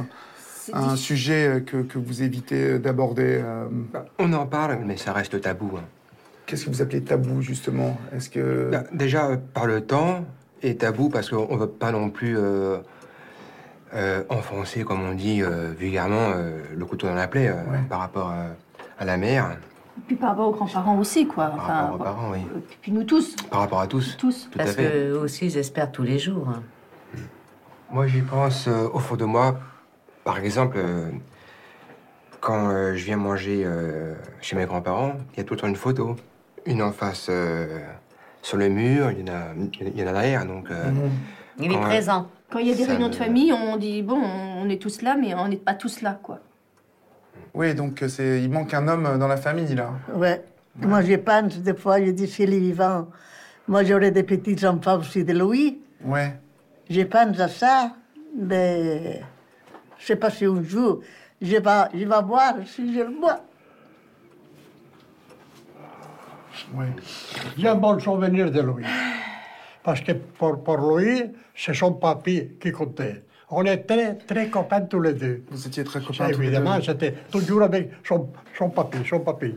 un 0.73 0.97
sujet 0.97 1.47
euh, 1.49 1.61
que, 1.61 1.79
que 1.83 1.99
vous 1.99 2.23
évitez 2.23 2.79
d'aborder 2.79 3.41
euh, 3.43 3.67
Bah, 3.93 4.07
on 4.19 4.33
en 4.33 4.45
parle, 4.47 4.79
mais 4.85 4.97
ça 4.97 5.13
reste 5.13 5.41
tabou. 5.41 5.73
hein. 5.77 5.85
Qu'est-ce 6.47 6.65
que 6.67 6.71
vous 6.71 6.83
appelez 6.83 7.03
tabou, 7.03 7.41
justement? 7.43 7.97
Est-ce 8.15 8.29
que... 8.29 8.71
Bah, 8.73 8.85
déjà, 8.93 9.27
euh, 9.29 9.37
par 9.55 9.67
le 9.67 9.83
temps, 9.83 10.25
et 10.63 10.77
tabou 10.77 11.09
parce 11.11 11.29
qu'on 11.31 11.55
ne 11.55 11.61
veut 11.61 11.69
pas 11.69 11.93
non 11.93 12.11
plus 12.11 12.37
euh, 12.37 12.79
euh, 13.95 14.25
enfoncer, 14.31 14.83
comme 14.83 15.03
on 15.03 15.15
dit 15.15 15.43
euh, 15.43 15.73
vulgairement, 15.79 16.33
euh, 16.35 16.59
le 16.77 16.85
couteau 16.87 17.07
dans 17.07 17.15
la 17.15 17.29
plaie 17.29 17.49
euh, 17.49 17.55
Ouais. 17.71 17.79
par 17.89 18.01
rapport 18.01 18.31
euh, 18.33 18.49
à 18.99 19.05
la 19.05 19.17
mère, 19.17 19.57
Puis 20.07 20.17
par 20.17 20.31
rapport 20.31 20.49
aux 20.49 20.53
grands-parents 20.53 20.99
aussi, 20.99 21.27
quoi. 21.27 21.47
par 21.49 21.67
rapport 21.67 21.95
aux 21.95 22.05
parents, 22.05 22.31
oui. 22.33 22.39
euh, 22.55 22.59
Puis 22.83 22.93
nous 22.93 23.05
tous, 23.05 23.37
Par 23.51 23.61
rapport 23.61 23.81
à 23.81 23.87
tous. 23.87 24.17
tous. 24.17 24.49
Tout 24.51 24.59
à 24.59 24.65
Parce 24.65 24.75
fait. 24.77 24.83
que 24.85 25.11
eux 25.13 25.19
aussi, 25.19 25.47
ils 25.47 25.57
espèrent 25.57 25.93
tous 25.93 26.03
les 26.03 26.19
jours. 26.19 26.49
hein. 26.49 26.63
Moi, 27.91 28.07
j'y 28.09 28.21
pense 28.23 28.67
euh, 28.67 28.89
au 28.93 28.99
fond 28.99 29.17
de 29.17 29.25
moi. 29.25 29.57
Par 30.25 30.39
exemple, 30.39 30.77
euh, 30.79 31.11
quand 32.41 32.69
euh, 32.71 32.95
je 32.95 33.05
viens 33.05 33.17
manger 33.17 33.63
euh, 33.65 34.15
chez 34.41 34.57
mes 34.57 34.67
grands-parents, 34.67 35.15
il 35.33 35.39
y 35.39 35.41
a 35.41 35.45
tout 35.45 35.55
le 35.55 35.61
temps 35.61 35.69
une 35.69 35.77
photo. 35.77 36.17
Une 36.67 36.83
en 36.83 36.93
face 36.93 37.29
euh, 37.31 37.79
sur 38.43 38.57
le 38.57 38.69
mur, 38.69 39.11
il 39.13 39.21
y 39.21 39.31
en 39.31 39.35
a, 39.35 39.43
il 39.81 39.99
y 39.99 40.03
en 40.03 40.07
a 40.09 40.13
derrière. 40.13 40.45
Donc, 40.47 40.71
euh, 40.71 40.91
Mhm. 40.91 41.11
Il 41.61 41.73
est 41.73 41.79
présent. 41.81 42.27
Quand 42.51 42.59
il 42.59 42.67
y 42.69 42.73
a 42.73 42.75
des 42.75 42.85
réunions 42.85 43.07
me- 43.07 43.13
de 43.13 43.17
famille, 43.17 43.53
on 43.53 43.77
dit 43.77 44.03
bon, 44.03 44.21
on 44.21 44.69
est 44.69 44.83
tous 44.83 45.03
là, 45.03 45.15
mais 45.21 45.35
on 45.35 45.47
n'est 45.47 45.57
pas 45.57 45.75
tous 45.75 46.01
là, 46.03 46.19
quoi. 46.21 46.41
Oui, 47.55 47.75
donc 47.75 48.03
euh, 48.03 48.09
c'est, 48.09 48.43
il 48.43 48.51
manque 48.51 48.75
un 48.75 48.87
homme 48.89 49.19
dans 49.19 49.29
la 49.29 49.37
famille, 49.37 49.75
là. 49.75 49.93
Ouais. 50.13 50.45
Moi, 50.77 51.03
je 51.03 51.15
pense, 51.15 51.59
des 51.59 51.75
fois, 51.75 52.05
je 52.05 52.11
dis, 52.11 52.27
s'il 52.27 52.53
est 52.53 52.59
vivant, 52.59 53.09
moi, 53.69 53.85
j'aurais 53.85 54.11
des 54.11 54.25
petits 54.25 54.67
enfants 54.67 54.99
aussi 54.99 55.25
de 55.25 55.33
Louis. 55.33 55.81
Ouais. 56.05 56.37
Je 56.91 57.03
pense 57.03 57.39
à 57.39 57.49
ça, 57.49 57.93
mais 58.37 59.23
je 59.99 60.07
sais 60.07 60.17
pas 60.17 60.31
si 60.31 60.45
un 60.45 60.63
jour, 60.63 61.01
je 61.41 61.57
vais, 61.57 61.63
je 61.95 62.05
vais 62.05 62.23
voir 62.23 62.55
si 62.67 62.93
je 62.93 63.01
le 63.01 63.15
vois. 63.21 63.41
Ouais. 66.75 66.87
J'ai 67.57 67.69
un 67.69 67.77
bon 67.77 67.99
souvenir 68.01 68.51
de 68.51 68.61
lui. 68.61 68.85
Parce 69.83 70.01
que 70.01 70.13
pour, 70.13 70.65
pour 70.65 70.99
lui, 70.99 71.23
c'est 71.55 71.75
son 71.75 71.93
papy 71.93 72.51
qui 72.61 72.73
comptait. 72.73 73.23
On 73.51 73.65
est 73.65 73.79
très, 73.79 74.15
très 74.17 74.49
copains 74.49 74.83
tous 74.83 75.01
les 75.01 75.13
deux. 75.13 75.43
Vous 75.51 75.67
étiez 75.67 75.85
très 75.85 76.01
copains 76.01 76.31
tous 76.31 76.41
les 76.41 76.47
évidemment, 76.49 76.77
deux. 76.77 76.83
c'était 76.83 77.15
toujours 77.31 77.63
avec 77.63 77.91
son, 78.07 78.29
son 78.57 78.71
papy, 78.71 78.99
son 79.09 79.21
papy. 79.21 79.55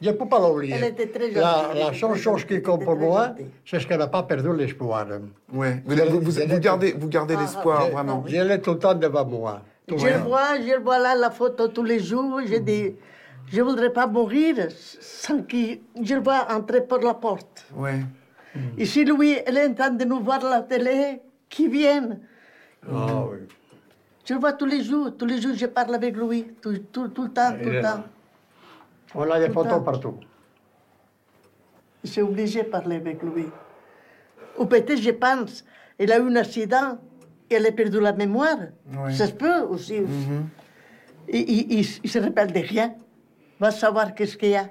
Je 0.00 0.10
ne 0.10 0.14
peux 0.14 0.28
pas 0.28 0.38
l'oublier. 0.38 0.74
Elle 0.74 0.84
était 0.84 1.06
très 1.06 1.30
La, 1.30 1.62
gentille, 1.62 1.80
la 1.80 1.92
seule 1.94 2.14
chose 2.16 2.44
qui 2.44 2.60
compte 2.62 2.84
pour 2.84 2.96
moi, 2.96 3.34
c'est 3.64 3.80
ce 3.80 3.86
qu'elle 3.86 3.98
n'a 3.98 4.06
pas 4.08 4.22
perdu 4.24 4.54
l'espoir. 4.54 5.06
Ouais. 5.52 5.82
Vous, 5.86 6.58
gardez, 6.60 6.92
vous 6.92 7.08
gardez 7.08 7.34
Ah, 7.36 7.40
l'espoir, 7.40 7.84
ah, 7.86 7.90
vraiment. 7.90 8.24
Je 8.26 8.36
l'ai 8.36 8.60
tout 8.60 8.72
le 8.72 8.78
temps 8.78 8.94
devant 8.94 9.24
moi. 9.24 9.62
Tout 9.86 9.96
Je 9.98 10.06
temps. 10.08 10.24
vois, 10.24 10.60
je 10.60 10.74
le 10.74 10.82
vois 10.82 10.98
là, 10.98 11.14
la 11.14 11.30
photo 11.30 11.68
tous 11.68 11.82
les 11.84 11.98
jours. 11.98 12.40
Je 12.46 12.56
dis, 12.56 12.94
je 13.50 13.62
voudrais 13.62 13.90
pas 13.92 14.06
mourir 14.06 14.68
sans 15.00 15.42
que 15.42 15.78
je 16.02 16.14
le 16.14 16.20
vois 16.20 16.46
entrer 16.50 16.82
par 16.82 16.98
la 17.00 17.14
porte. 17.14 17.66
Ouais. 17.74 18.00
Et 18.76 18.84
si 18.84 19.04
lui, 19.04 19.38
elle 19.46 19.56
est 19.56 19.66
en 19.68 19.74
train 19.74 19.90
de 19.90 20.04
nous 20.04 20.20
voir 20.20 20.44
à 20.44 20.50
la 20.50 20.60
télé, 20.62 21.20
qui 21.48 21.68
vienne. 21.68 22.20
Ah 22.92 23.24
oui. 23.30 23.38
Je 24.24 24.34
le 24.34 24.40
vois 24.40 24.52
tous 24.52 24.66
les 24.66 24.82
jours, 24.82 25.16
tous 25.16 25.26
les 25.26 25.40
jours, 25.40 25.54
je 25.54 25.66
parle 25.66 25.94
avec 25.94 26.16
lui, 26.16 26.44
tout, 26.60 26.76
tout, 26.92 27.08
tout 27.08 27.24
le 27.24 27.30
temps, 27.30 27.52
tout 27.62 27.68
le 27.70 27.80
temps. 27.82 28.04
On 29.14 29.22
a 29.30 29.38
des 29.38 29.46
Tout 29.46 29.52
photos 29.54 29.84
partout. 29.84 30.14
Je 32.04 32.10
suis 32.10 32.22
obligée 32.22 32.62
de 32.62 32.68
parler 32.68 32.96
avec 32.96 33.22
lui. 33.22 33.46
Ou 34.58 34.66
peut-être, 34.66 34.96
je 35.00 35.10
pense, 35.10 35.64
il 35.98 36.10
a 36.12 36.18
eu 36.18 36.22
un 36.28 36.36
accident, 36.36 36.98
elle 37.50 37.66
a 37.66 37.72
perdu 37.72 38.00
la 38.00 38.12
mémoire. 38.12 38.56
Ça 39.12 39.26
se 39.26 39.32
peut 39.32 39.60
aussi. 39.62 39.94
Et, 41.28 41.38
il- 41.52 41.72
il- 41.80 42.00
il 42.04 42.10
se 42.10 42.18
rappelle 42.18 42.52
de 42.52 42.60
rien. 42.60 42.94
Va 43.58 43.70
savoir 43.70 44.14
qu'est-ce 44.14 44.36
qu'il 44.36 44.50
y 44.50 44.56
a. 44.56 44.68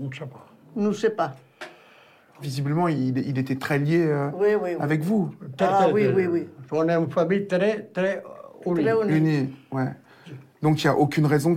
On 0.00 0.04
ne 0.08 0.12
sait 0.14 0.26
pas. 0.26 0.46
Nous 0.76 0.88
ne 0.88 0.92
sait 0.92 1.10
pas. 1.10 1.34
Visiblement, 2.40 2.88
il, 2.88 3.18
il 3.18 3.38
était 3.38 3.56
très 3.56 3.78
lié 3.78 4.06
euh, 4.06 4.30
Oui, 4.34 4.48
oui, 4.60 4.70
oui. 4.74 4.76
avec 4.80 5.02
vous. 5.02 5.30
Ah, 5.60 5.82
Très, 5.84 5.92
oui, 5.92 6.06
oui, 6.14 6.26
oui. 6.26 6.46
On 6.70 6.88
est 6.88 6.92
une 6.94 7.10
famille 7.10 7.46
très, 7.46 7.82
très 7.92 8.22
unie. 8.66 8.84
Très 8.84 9.16
unie. 9.16 9.54
Ouais. 9.72 9.88
Donc, 10.62 10.82
il 10.82 10.86
n'y 10.86 10.90
a 10.90 10.96
aucune 10.96 11.26
raison 11.26 11.56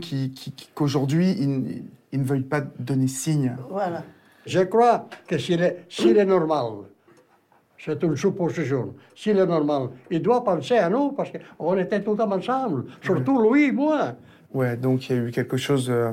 qu'aujourd'hui, 0.76 1.32
il, 1.40 1.84
il 2.12 2.20
ne 2.22 2.26
veuille 2.26 2.42
pas 2.44 2.62
donner 2.80 3.08
signe. 3.08 3.56
Voilà. 3.70 4.04
Je 4.46 4.60
crois 4.62 5.08
que 5.28 5.38
s'il 5.38 5.62
est, 5.62 5.86
s'il 5.88 6.18
est 6.18 6.26
normal, 6.26 6.86
c'est 7.78 8.02
une 8.04 8.16
supposition, 8.16 8.94
s'il 9.16 9.38
est 9.38 9.46
normal, 9.46 9.90
il 10.10 10.22
doit 10.22 10.44
penser 10.44 10.78
à 10.78 10.90
nous 10.90 11.12
parce 11.12 11.32
qu'on 11.60 11.78
était 11.78 12.02
tout 12.02 12.12
le 12.12 12.18
temps 12.18 12.32
ensemble, 12.32 12.86
surtout 13.02 13.52
lui 13.52 13.66
et 13.66 13.72
moi. 13.72 14.14
Ouais, 14.54 14.78
donc 14.78 15.10
il 15.10 15.16
y 15.16 15.20
a 15.20 15.24
eu 15.24 15.32
quelque 15.32 15.58
chose. 15.58 15.90
euh, 15.90 16.12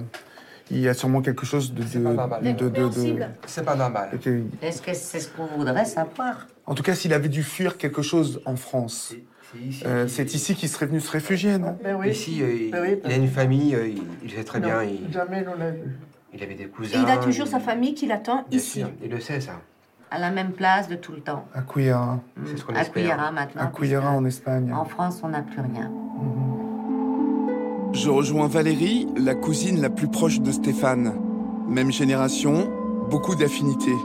il 0.71 0.81
y 0.81 0.89
a 0.89 0.95
sûrement 0.95 1.21
quelque 1.23 1.47
chose 1.47 1.73
de. 1.73 1.83
C'est 1.83 1.99
de- 1.99 2.05
pas 2.05 2.13
normal. 2.15 2.43
de- 2.43 2.51
de- 2.51 2.53
de- 2.53 2.65
Incompréhensible. 2.67 3.31
C'est 3.47 3.65
pas 3.65 3.75
normal. 3.77 4.11
Ok. 4.15 4.29
Est-ce 4.63 4.83
que 4.83 4.95
c'est 4.95 5.21
ce 5.21 5.29
qu'on 5.29 5.47
voudrait 5.47 5.85
savoir? 5.85 6.47
En 6.67 6.75
tout 6.75 6.83
cas, 6.83 6.95
s'il 6.95 7.13
avait 7.15 7.29
dû 7.29 7.43
fuir 7.43 7.77
quelque 7.79 8.03
chose 8.03 8.41
en 8.45 8.57
France, 8.57 9.15
C'est 9.53 9.59
ici. 9.59 9.83
euh, 9.87 10.07
c'est 10.09 10.35
ici 10.35 10.55
qu'il 10.55 10.69
serait 10.69 10.87
venu 10.87 11.01
se 11.01 11.11
réfugier, 11.11 11.57
non? 11.59 11.79
Ben 11.83 11.97
oui. 11.99 12.11
Ici, 12.11 12.43
euh, 12.43 12.53
il, 12.53 12.71
Ben 12.71 12.83
oui, 12.83 13.01
il 13.05 13.13
a 13.13 13.17
une 13.17 13.29
famille, 13.29 13.75
euh, 13.75 13.89
il, 13.89 14.03
il 14.23 14.31
sait 14.31 14.45
très 14.45 14.61
Non, 14.61 14.69
bien, 14.69 14.83
il, 14.83 15.11
Jamais 15.13 15.41
nous 15.43 15.57
l'a 15.59 15.71
vu. 15.71 15.97
il 16.35 16.43
avait 16.43 16.55
des 16.55 16.65
Et 16.65 16.69
cousins. 16.69 17.03
il 17.03 17.11
a 17.11 17.17
toujours 17.17 17.47
il- 17.47 17.51
sa 17.51 17.61
famille 17.61 17.95
qui 17.95 18.07
l'attend 18.07 18.45
ici. 18.51 18.81
sûr, 18.81 18.91
il 19.03 19.11
le 19.11 19.21
sait, 19.21 19.41
ça. 19.41 19.53
À 20.11 20.19
la 20.19 20.31
même 20.31 20.53
place 20.53 20.89
de 20.89 20.95
tout 20.97 21.13
le 21.13 21.21
temps. 21.21 21.47
À 21.55 21.61
Cuillera. 21.63 22.19
C'est 22.47 22.57
ce 22.59 22.65
qu'on 22.65 22.75
À 22.75 22.81
espère. 22.81 22.93
Cuillera 22.95 23.31
maintenant. 23.31 23.63
À 23.63 23.67
Cuillera, 23.67 24.11
en 24.13 24.25
Espagne. 24.25 24.73
En 24.73 24.85
France, 24.87 25.21
on 25.23 25.29
n'a 25.29 25.43
plus 25.43 25.61
rien. 25.61 25.91
Je 27.93 28.11
rejoins 28.11 28.49
Valérie, 28.49 29.07
la 29.17 29.35
cousine 29.35 29.81
la 29.81 29.89
plus 29.89 30.09
proche 30.09 30.41
de 30.41 30.53
Stéphane. 30.53 31.15
Même 31.69 31.91
génération, 31.91 32.71
beaucoup 33.11 33.35
d'affinités. 33.35 33.97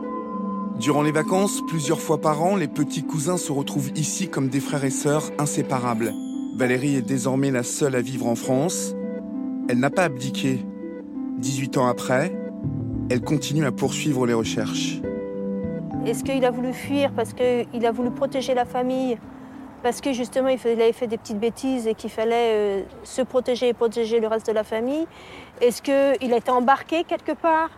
Durant 0.80 1.02
les 1.04 1.12
vacances, 1.12 1.62
plusieurs 1.68 2.00
fois 2.00 2.20
par 2.20 2.42
an, 2.42 2.56
les 2.56 2.68
petits 2.68 3.04
cousins 3.04 3.38
se 3.38 3.52
retrouvent 3.52 3.92
ici 3.96 4.30
comme 4.30 4.48
des 4.48 4.62
frères 4.62 4.86
et 4.86 4.90
sœurs 4.90 5.32
inséparables. 5.38 6.14
Valérie 6.56 6.96
est 6.96 7.02
désormais 7.02 7.52
la 7.52 7.64
seule 7.64 7.96
à 7.96 8.02
vivre 8.02 8.28
en 8.28 8.36
France. 8.36 8.96
Elle 9.70 9.80
n'a 9.80 9.90
pas 9.90 10.06
abdiqué. 10.06 10.66
18 11.40 11.78
ans 11.78 11.88
après, 11.88 12.36
elle 13.10 13.22
continue 13.22 13.66
à 13.66 13.72
poursuivre 13.72 14.26
les 14.26 14.34
recherches. 14.34 15.02
Est-ce 16.06 16.24
qu'il 16.24 16.44
a 16.46 16.52
voulu 16.52 16.74
fuir 16.74 17.12
parce 17.12 17.34
qu'il 17.34 17.86
a 17.86 17.92
voulu 17.92 18.12
protéger 18.12 18.54
la 18.54 18.66
famille? 18.66 19.18
Parce 19.84 20.00
que 20.00 20.14
justement, 20.14 20.48
il 20.48 20.60
avait 20.66 20.94
fait 20.94 21.08
des 21.08 21.18
petites 21.18 21.40
bêtises 21.40 21.88
et 21.88 21.94
qu'il 21.94 22.10
fallait 22.10 22.54
euh, 22.54 22.84
se 23.04 23.22
protéger 23.22 23.68
et 23.68 23.74
protéger 23.74 24.20
le 24.22 24.28
reste 24.28 24.48
de 24.48 24.54
la 24.54 24.64
famille 24.64 25.06
Est-ce 25.62 25.82
qu'il 25.82 26.34
a 26.34 26.38
été 26.38 26.50
embarqué 26.52 27.04
quelque 27.04 27.34
part? 27.34 27.70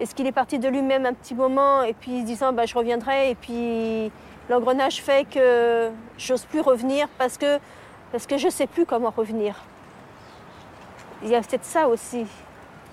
Est-ce 0.00 0.14
qu'il 0.16 0.26
est 0.26 0.32
parti 0.32 0.58
de 0.58 0.68
lui-même 0.68 1.06
un 1.06 1.12
petit 1.14 1.34
moment 1.36 1.82
et 1.82 1.92
puis 1.92 2.22
se 2.22 2.26
disant 2.26 2.52
bah, 2.52 2.66
je 2.66 2.74
reviendrai 2.76 3.30
et 3.30 3.34
puis 3.36 4.10
l'engrenage 4.50 5.00
fait 5.00 5.24
que 5.28 5.90
j'ose 6.18 6.44
plus 6.44 6.60
revenir 6.60 7.06
parce 7.18 7.38
que, 7.38 7.58
parce 8.10 8.26
que 8.26 8.36
je 8.36 8.46
ne 8.46 8.50
sais 8.50 8.66
plus 8.66 8.84
comment 8.84 9.12
revenir 9.16 9.54
Il 11.22 11.28
y 11.28 11.36
a 11.36 11.40
peut-être 11.40 11.64
ça 11.64 11.86
aussi. 11.86 12.24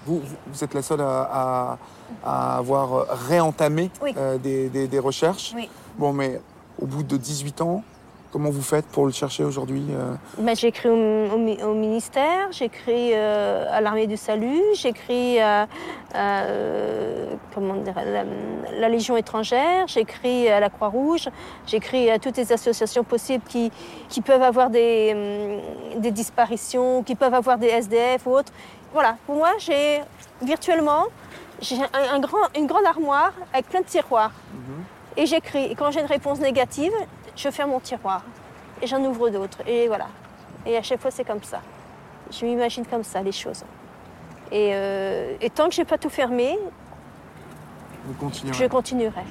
Vous, 0.05 0.19
vous- 0.19 0.36
vous 0.48 0.63
êtes 0.63 0.74
la 0.75 0.81
seule 0.83 1.01
à, 1.01 1.21
à- 1.31 1.77
à 2.24 2.57
avoir 2.57 3.07
réentamé 3.27 3.89
Oui. 4.03 4.13
euh, 4.17 4.38
des, 4.38 4.69
des- 4.69 4.88
des 4.88 5.00
recherches. 5.00 5.53
Oui. 5.55 5.67
Bon, 5.98 6.13
mais 6.13 6.39
au 6.79 6.86
bout 6.86 7.01
de 7.03 7.17
18 7.17 7.62
ans, 7.62 7.83
comment 8.31 8.50
vous 8.50 8.62
faites 8.62 8.86
pour 8.88 9.05
le 9.05 9.12
chercher 9.12 9.43
aujourd'hui 9.43 9.83
euh? 9.91 10.13
Ben, 10.38 10.55
j'écris 10.55 10.89
au, 10.89 10.93
au 10.93 11.38
mi- 11.38 11.62
au 11.63 11.74
ministère, 11.74 12.51
j'écris 12.51 13.12
euh, 13.13 13.65
à 13.71 13.81
l'armée 13.81 14.07
du 14.07 14.17
salut, 14.17 14.62
j'écris 14.75 15.39
à, 15.39 15.67
à, 16.13 16.43
euh, 16.43 17.33
comment 17.53 17.75
dire, 17.75 17.98
à 17.98 18.05
la, 18.05 18.24
la 18.79 18.89
Légion 18.89 19.17
étrangère, 19.17 19.88
j'écris 19.88 20.48
à 20.50 20.59
la 20.59 20.69
Croix-Rouge, 20.69 21.29
j'écris 21.65 22.09
à 22.12 22.19
toutes 22.19 22.38
les 22.38 22.51
associations 22.53 23.03
possibles 23.03 23.43
qui, 23.48 23.71
qui 24.09 24.21
peuvent 24.21 24.43
avoir 24.43 24.69
des, 24.69 25.59
hum, 25.95 26.01
des 26.01 26.12
disparitions, 26.12 27.03
qui 27.03 27.15
peuvent 27.15 27.33
avoir 27.33 27.57
des 27.57 27.67
SDF 27.67 28.25
ou 28.27 28.31
autres. 28.31 28.51
Voilà, 28.93 29.17
pour 29.25 29.36
moi, 29.36 29.50
j'ai 29.59 30.01
virtuellement 30.41 31.05
j'ai 31.62 31.75
un, 31.75 32.15
un 32.15 32.19
grand, 32.19 32.38
une 32.57 32.67
grande 32.67 32.86
armoire 32.86 33.33
avec 33.53 33.67
plein 33.67 33.81
de 33.81 33.86
tiroirs. 33.86 34.31
Et 35.17 35.25
j'écris. 35.25 35.65
Et 35.65 35.75
quand 35.75 35.91
j'ai 35.91 36.00
une 36.00 36.05
réponse 36.05 36.39
négative, 36.39 36.93
je 37.39 37.50
ferme 37.50 37.72
mon 37.72 37.79
tiroir 37.79 38.22
et 38.81 38.88
j'en 38.88 39.01
ouvre 39.03 39.29
d'autres. 39.29 39.60
Et 39.65 39.88
voilà. 39.88 40.08
Et 40.65 40.75
à 40.77 40.84
chaque 40.84 41.00
fois, 41.00 41.10
c'est 41.10 41.24
comme 41.24 41.41
ça. 41.41 41.62
Je 42.31 42.46
m'imagine 42.46 42.86
comme 42.86 43.03
ça, 43.03 43.22
les 43.24 43.31
choses. 43.31 43.63
Et, 44.51 44.72
euh, 44.74 45.36
et 45.39 45.50
tant 45.50 45.69
que 45.69 45.75
je 45.75 45.81
n'ai 45.81 45.86
pas 45.86 45.98
tout 45.98 46.10
fermé, 46.10 46.58
Vous 48.05 48.13
continuerez. 48.13 48.58
je 48.58 48.65
continuerai. 48.65 49.24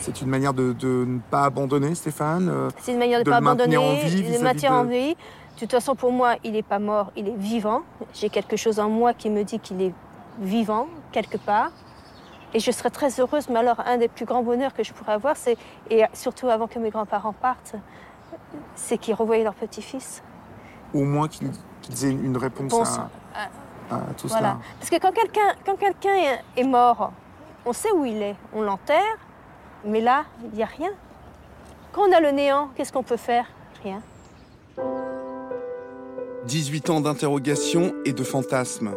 C'est 0.00 0.20
une 0.22 0.28
manière 0.28 0.54
de, 0.54 0.72
de 0.72 1.04
ne 1.06 1.18
pas 1.18 1.44
abandonner 1.44 1.94
Stéphane 1.94 2.48
euh, 2.48 2.68
C'est 2.80 2.92
une 2.92 2.98
manière 2.98 3.22
de 3.22 3.24
ne 3.24 3.30
pas 3.30 3.38
abandonner, 3.38 3.76
en 3.76 3.94
vie 3.94 4.22
de 4.22 4.42
maintenir 4.42 4.72
en 4.72 4.84
vie. 4.84 5.14
De 5.14 5.60
toute 5.60 5.72
façon, 5.72 5.94
pour 5.96 6.12
moi, 6.12 6.36
il 6.44 6.52
n'est 6.52 6.62
pas 6.62 6.78
mort, 6.78 7.10
il 7.16 7.28
est 7.28 7.36
vivant. 7.36 7.82
J'ai 8.14 8.28
quelque 8.28 8.56
chose 8.56 8.78
en 8.78 8.88
moi 8.88 9.12
qui 9.12 9.28
me 9.28 9.42
dit 9.42 9.58
qu'il 9.58 9.82
est 9.82 9.92
vivant, 10.40 10.86
quelque 11.12 11.36
part. 11.36 11.70
Et 12.54 12.60
je 12.60 12.70
serais 12.70 12.90
très 12.90 13.20
heureuse, 13.20 13.48
mais 13.48 13.58
alors 13.58 13.80
un 13.80 13.98
des 13.98 14.08
plus 14.08 14.24
grands 14.24 14.42
bonheurs 14.42 14.72
que 14.72 14.82
je 14.82 14.92
pourrais 14.92 15.12
avoir, 15.12 15.36
c'est, 15.36 15.56
et 15.90 16.04
surtout 16.14 16.48
avant 16.48 16.66
que 16.66 16.78
mes 16.78 16.90
grands-parents 16.90 17.34
partent, 17.34 17.74
c'est 18.74 18.96
qu'ils 18.98 19.14
revoyaient 19.14 19.44
leur 19.44 19.54
petit-fils. 19.54 20.22
Au 20.94 21.04
moins 21.04 21.28
qu'ils 21.28 21.50
qu'ils 21.82 22.04
aient 22.06 22.10
une 22.10 22.36
réponse 22.36 22.70
Bon 22.70 22.82
à, 22.82 22.84
sang. 22.86 23.08
à 23.90 23.96
tout 24.16 24.28
Voilà. 24.28 24.38
cela. 24.38 24.58
Parce 24.78 24.90
que 24.90 24.96
quand 24.98 25.12
quelqu'un 25.12 25.54
quand 25.64 25.76
quelqu'un 25.76 26.14
est, 26.14 26.60
est 26.60 26.64
mort, 26.64 27.12
on 27.66 27.72
sait 27.74 27.92
où 27.92 28.04
il 28.06 28.22
est, 28.22 28.36
on 28.54 28.62
l'enterre, 28.62 29.18
mais 29.84 30.00
là, 30.00 30.24
il 30.44 30.50
n'y 30.56 30.62
a 30.62 30.66
rien. 30.66 30.90
Quand 31.92 32.02
on 32.08 32.12
a 32.12 32.20
le 32.20 32.30
néant, 32.30 32.70
qu'est-ce 32.74 32.92
qu'on 32.92 33.02
peut 33.02 33.16
faire? 33.18 33.46
Rien. 33.82 34.00
18 36.46 36.90
ans 36.90 37.00
d'interrogation 37.00 37.92
et 38.04 38.12
de 38.12 38.24
fantasmes. 38.24 38.94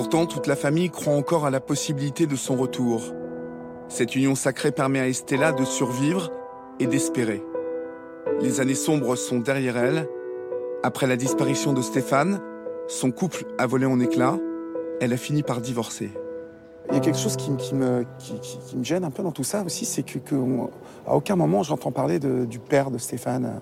Pourtant, 0.00 0.24
toute 0.24 0.46
la 0.46 0.56
famille 0.56 0.88
croit 0.88 1.12
encore 1.12 1.44
à 1.44 1.50
la 1.50 1.60
possibilité 1.60 2.26
de 2.26 2.34
son 2.34 2.56
retour. 2.56 3.02
Cette 3.90 4.16
union 4.16 4.34
sacrée 4.34 4.72
permet 4.72 4.98
à 4.98 5.06
Estella 5.06 5.52
de 5.52 5.66
survivre 5.66 6.32
et 6.78 6.86
d'espérer. 6.86 7.44
Les 8.40 8.60
années 8.60 8.74
sombres 8.74 9.14
sont 9.14 9.40
derrière 9.40 9.76
elle. 9.76 10.08
Après 10.82 11.06
la 11.06 11.16
disparition 11.16 11.74
de 11.74 11.82
Stéphane, 11.82 12.40
son 12.88 13.10
couple 13.10 13.44
a 13.58 13.66
volé 13.66 13.84
en 13.84 14.00
éclats. 14.00 14.38
Elle 15.02 15.12
a 15.12 15.18
fini 15.18 15.42
par 15.42 15.60
divorcer. 15.60 16.10
Il 16.88 16.94
y 16.94 16.96
a 16.96 17.00
quelque 17.00 17.18
chose 17.18 17.36
qui, 17.36 17.74
me, 17.74 18.06
gêne 18.80 19.04
un 19.04 19.10
peu 19.10 19.22
dans 19.22 19.32
tout 19.32 19.44
ça 19.44 19.62
aussi, 19.66 19.84
c'est 19.84 20.02
que, 20.02 20.16
aucun 21.06 21.36
moment 21.36 21.62
j'entends 21.62 21.92
parler 21.92 22.18
du 22.18 22.58
père 22.58 22.90
de 22.90 22.96
Stéphane. 22.96 23.60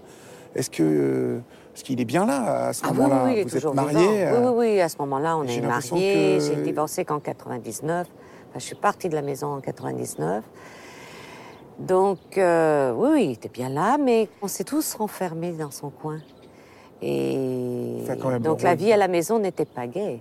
Est-ce 0.55 0.71
que 0.71 1.41
est-ce 1.79 1.85
qu'il 1.85 2.01
est 2.01 2.05
bien 2.05 2.27
là 2.27 2.67
à 2.69 2.73
ce 2.73 2.83
Ah 2.85 2.93
moment-là 2.93 3.23
oui, 3.27 3.33
oui, 3.37 3.43
Vous 3.45 3.57
êtes 3.57 3.63
vivant. 3.65 4.01
euh, 4.13 4.33
Oui, 4.33 4.49
oui, 4.49 4.71
oui, 4.75 4.81
à 4.81 4.89
ce 4.89 4.97
moment-là, 4.99 5.37
on 5.37 5.45
est 5.45 5.47
que- 5.47 6.39
J'ai 6.41 6.57
divorcé 6.57 7.05
qu'en 7.05 7.21
99. 7.21 8.09
Enfin, 8.51 8.59
je 8.59 8.65
suis 8.65 8.75
partie 8.75 9.09
de 9.09 9.15
la 9.15 9.23
maison 9.23 9.55
en 9.55 9.61
99. 9.61 10.43
Donc, 11.79 12.19
euh, 12.37 12.93
oui, 12.97 13.09
oui, 13.13 13.25
il 13.27 13.31
était 13.33 13.49
bien 13.49 13.69
là, 13.69 13.97
mais 13.97 14.29
on 14.43 14.49
s'est 14.49 14.65
tous 14.65 14.95
renfermés 14.97 15.53
dans 15.53 15.71
son 15.71 15.91
coin. 15.91 16.19
Et 17.01 17.99
donc 18.41 18.63
la 18.63 18.75
vie 18.75 18.93
à 18.93 18.97
la 18.97 19.07
maison 19.07 19.39
n'était 19.39 19.65
pas 19.65 19.87
gaie. 19.87 20.21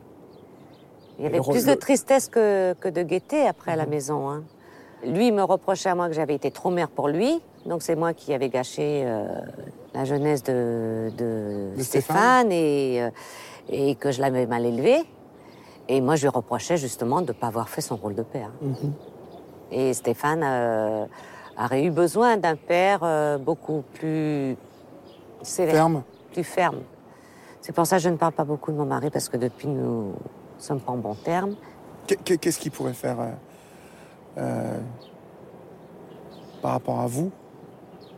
Il 1.18 1.24
y 1.24 1.28
avait 1.28 1.42
plus 1.42 1.66
de 1.66 1.74
tristesse 1.74 2.28
que, 2.30 2.74
que 2.80 2.88
de 2.88 3.02
gaieté 3.02 3.48
après 3.48 3.72
à 3.72 3.76
la 3.76 3.86
Mhm. 3.86 3.90
maison. 3.90 4.30
hein. 4.30 4.44
Lui 5.04 5.28
il 5.28 5.34
me 5.34 5.42
reprochait 5.42 5.90
à 5.90 5.96
moi 5.96 6.08
que 6.08 6.14
j'avais 6.14 6.36
été 6.36 6.52
trop 6.52 6.70
mère 6.70 6.90
pour 6.90 7.08
lui, 7.08 7.42
donc 7.66 7.82
c'est 7.82 7.96
moi 7.96 8.14
qui 8.14 8.32
avais 8.36 8.50
gâché 8.50 9.04
euh, 9.08 9.26
la 9.98 10.06
jeunesse 10.06 10.44
de, 10.44 11.12
de 11.18 11.72
De 11.76 11.82
Stéphane, 11.84 12.52
et, 12.52 13.02
euh, 13.02 13.10
et 13.70 13.96
que 13.96 14.12
je 14.12 14.22
l'avais 14.22 14.46
mal 14.46 14.64
élevé. 14.66 15.04
Et 15.90 16.02
moi 16.02 16.16
je 16.16 16.24
lui 16.24 16.30
reprochais 16.30 16.78
justement 16.78 17.22
de 17.22 17.28
ne 17.28 17.32
pas 17.34 17.48
avoir 17.48 17.68
fait 17.70 17.82
son 17.82 17.96
rôle 17.96 18.14
de 18.16 18.22
père. 18.24 18.52
Mhm. 18.62 18.94
Et 19.72 19.94
Stéphane 19.94 20.44
euh, 20.44 21.06
aurait 21.60 21.84
eu 21.84 21.90
besoin 21.92 22.38
d'un 22.38 22.56
père 22.56 23.00
euh, 23.04 23.38
beaucoup 23.38 23.84
plus 23.94 24.56
sévère, 25.42 25.74
Ferme. 25.76 26.04
plus 26.32 26.44
ferme. 26.44 26.82
C'est 27.62 27.74
pour 27.74 27.86
ça 27.88 27.98
que 27.98 28.04
je 28.04 28.10
ne 28.10 28.18
parle 28.18 28.34
pas 28.34 28.44
beaucoup 28.46 28.72
de 28.72 28.78
mon 28.78 28.86
mari, 28.86 29.10
parce 29.10 29.30
que 29.30 29.38
depuis 29.38 29.68
nous 29.68 30.10
ne 30.10 30.62
sommes 30.62 30.80
pas 30.80 30.92
en 30.92 30.98
bons 30.98 31.16
termes. 31.16 31.56
Qu'est- 32.06 32.22
qu'est- 32.24 32.38
Qu'est-ce 32.38 32.60
qu'il 32.60 32.72
pourrait 32.72 32.94
faire 32.94 33.18
euh, 34.38 34.78
par 36.62 36.72
rapport 36.74 37.00
à 37.00 37.08
vous 37.08 37.32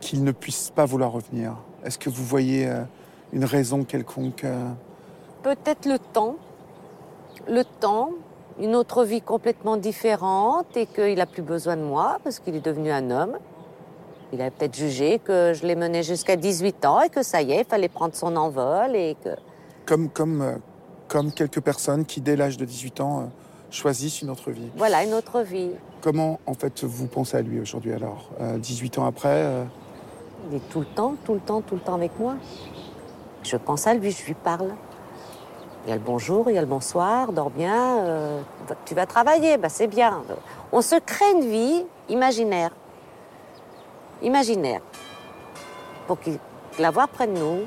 qu'il 0.00 0.22
ne 0.24 0.32
puisse 0.32 0.70
pas 0.70 0.84
vouloir 0.84 1.10
revenir? 1.12 1.54
Est-ce 1.84 1.98
que 1.98 2.10
vous 2.10 2.24
voyez 2.24 2.68
euh, 2.68 2.82
une 3.32 3.44
raison 3.44 3.84
quelconque 3.84 4.44
euh, 4.44 4.70
Peut-être 5.42 5.86
le 5.86 5.98
temps, 5.98 6.36
le 7.48 7.64
temps, 7.64 8.10
une 8.60 8.74
autre 8.74 9.04
vie 9.04 9.22
complètement 9.22 9.76
différente 9.76 10.76
et 10.76 10.86
qu'il 10.86 11.16
n'a 11.16 11.26
plus 11.26 11.42
besoin 11.42 11.76
de 11.76 11.82
moi 11.82 12.18
parce 12.22 12.38
qu'il 12.38 12.54
est 12.56 12.64
devenu 12.64 12.90
un 12.90 13.10
homme. 13.10 13.38
Il 14.32 14.40
a 14.42 14.50
peut-être 14.50 14.76
jugé 14.76 15.18
que 15.18 15.52
je 15.54 15.66
l'ai 15.66 15.74
mené 15.74 16.02
jusqu'à 16.02 16.36
18 16.36 16.84
ans 16.84 17.00
et 17.00 17.08
que 17.08 17.22
ça 17.22 17.42
y 17.42 17.52
est, 17.52 17.60
il 17.60 17.64
fallait 17.64 17.88
prendre 17.88 18.14
son 18.14 18.36
envol 18.36 18.94
et 18.94 19.16
que... 19.24 19.30
comme, 19.86 20.08
comme, 20.08 20.42
euh, 20.42 20.56
comme 21.08 21.32
quelques 21.32 21.60
personnes 21.60 22.04
qui, 22.04 22.20
dès 22.20 22.36
l'âge 22.36 22.56
de 22.56 22.64
18 22.64 23.00
ans, 23.00 23.30
choisissent 23.70 24.22
une 24.22 24.30
autre 24.30 24.50
vie 24.50 24.70
Voilà, 24.76 25.02
une 25.04 25.14
autre 25.14 25.40
vie. 25.40 25.70
Comment, 26.00 26.38
en 26.46 26.54
fait, 26.54 26.84
vous 26.84 27.06
pensez 27.06 27.36
à 27.36 27.42
lui 27.42 27.60
aujourd'hui 27.60 27.92
alors? 27.92 28.30
Euh, 28.40 28.58
18 28.58 28.98
ans 28.98 29.06
après 29.06 29.42
euh, 29.44 29.64
Il 30.48 30.56
est 30.56 30.68
tout 30.70 30.80
le 30.80 30.86
temps, 30.86 31.14
tout 31.24 31.34
le 31.34 31.40
temps, 31.40 31.60
tout 31.60 31.74
le 31.74 31.80
temps 31.80 31.94
avec 31.94 32.18
moi. 32.18 32.34
Je 33.42 33.56
pense 33.56 33.86
à 33.86 33.94
lui, 33.94 34.10
je 34.10 34.24
lui 34.26 34.34
parle. 34.34 34.70
Il 35.84 35.90
y 35.90 35.92
a 35.92 35.96
le 35.96 36.02
bonjour, 36.02 36.50
il 36.50 36.54
y 36.54 36.58
a 36.58 36.60
le 36.60 36.66
bonsoir, 36.66 37.32
dors 37.32 37.50
bien, 37.50 38.00
euh, 38.00 38.40
tu 38.84 38.94
vas 38.94 39.06
travailler, 39.06 39.56
bah 39.56 39.70
c'est 39.70 39.86
bien. 39.86 40.22
On 40.72 40.82
se 40.82 40.96
crée 40.96 41.30
une 41.32 41.48
vie 41.48 41.86
imaginaire. 42.10 42.70
Imaginaire. 44.22 44.82
Pour 46.06 46.20
qu'il 46.20 46.38
la 46.78 46.90
voir 46.90 47.08
près 47.08 47.26
de 47.26 47.32
nous. 47.32 47.60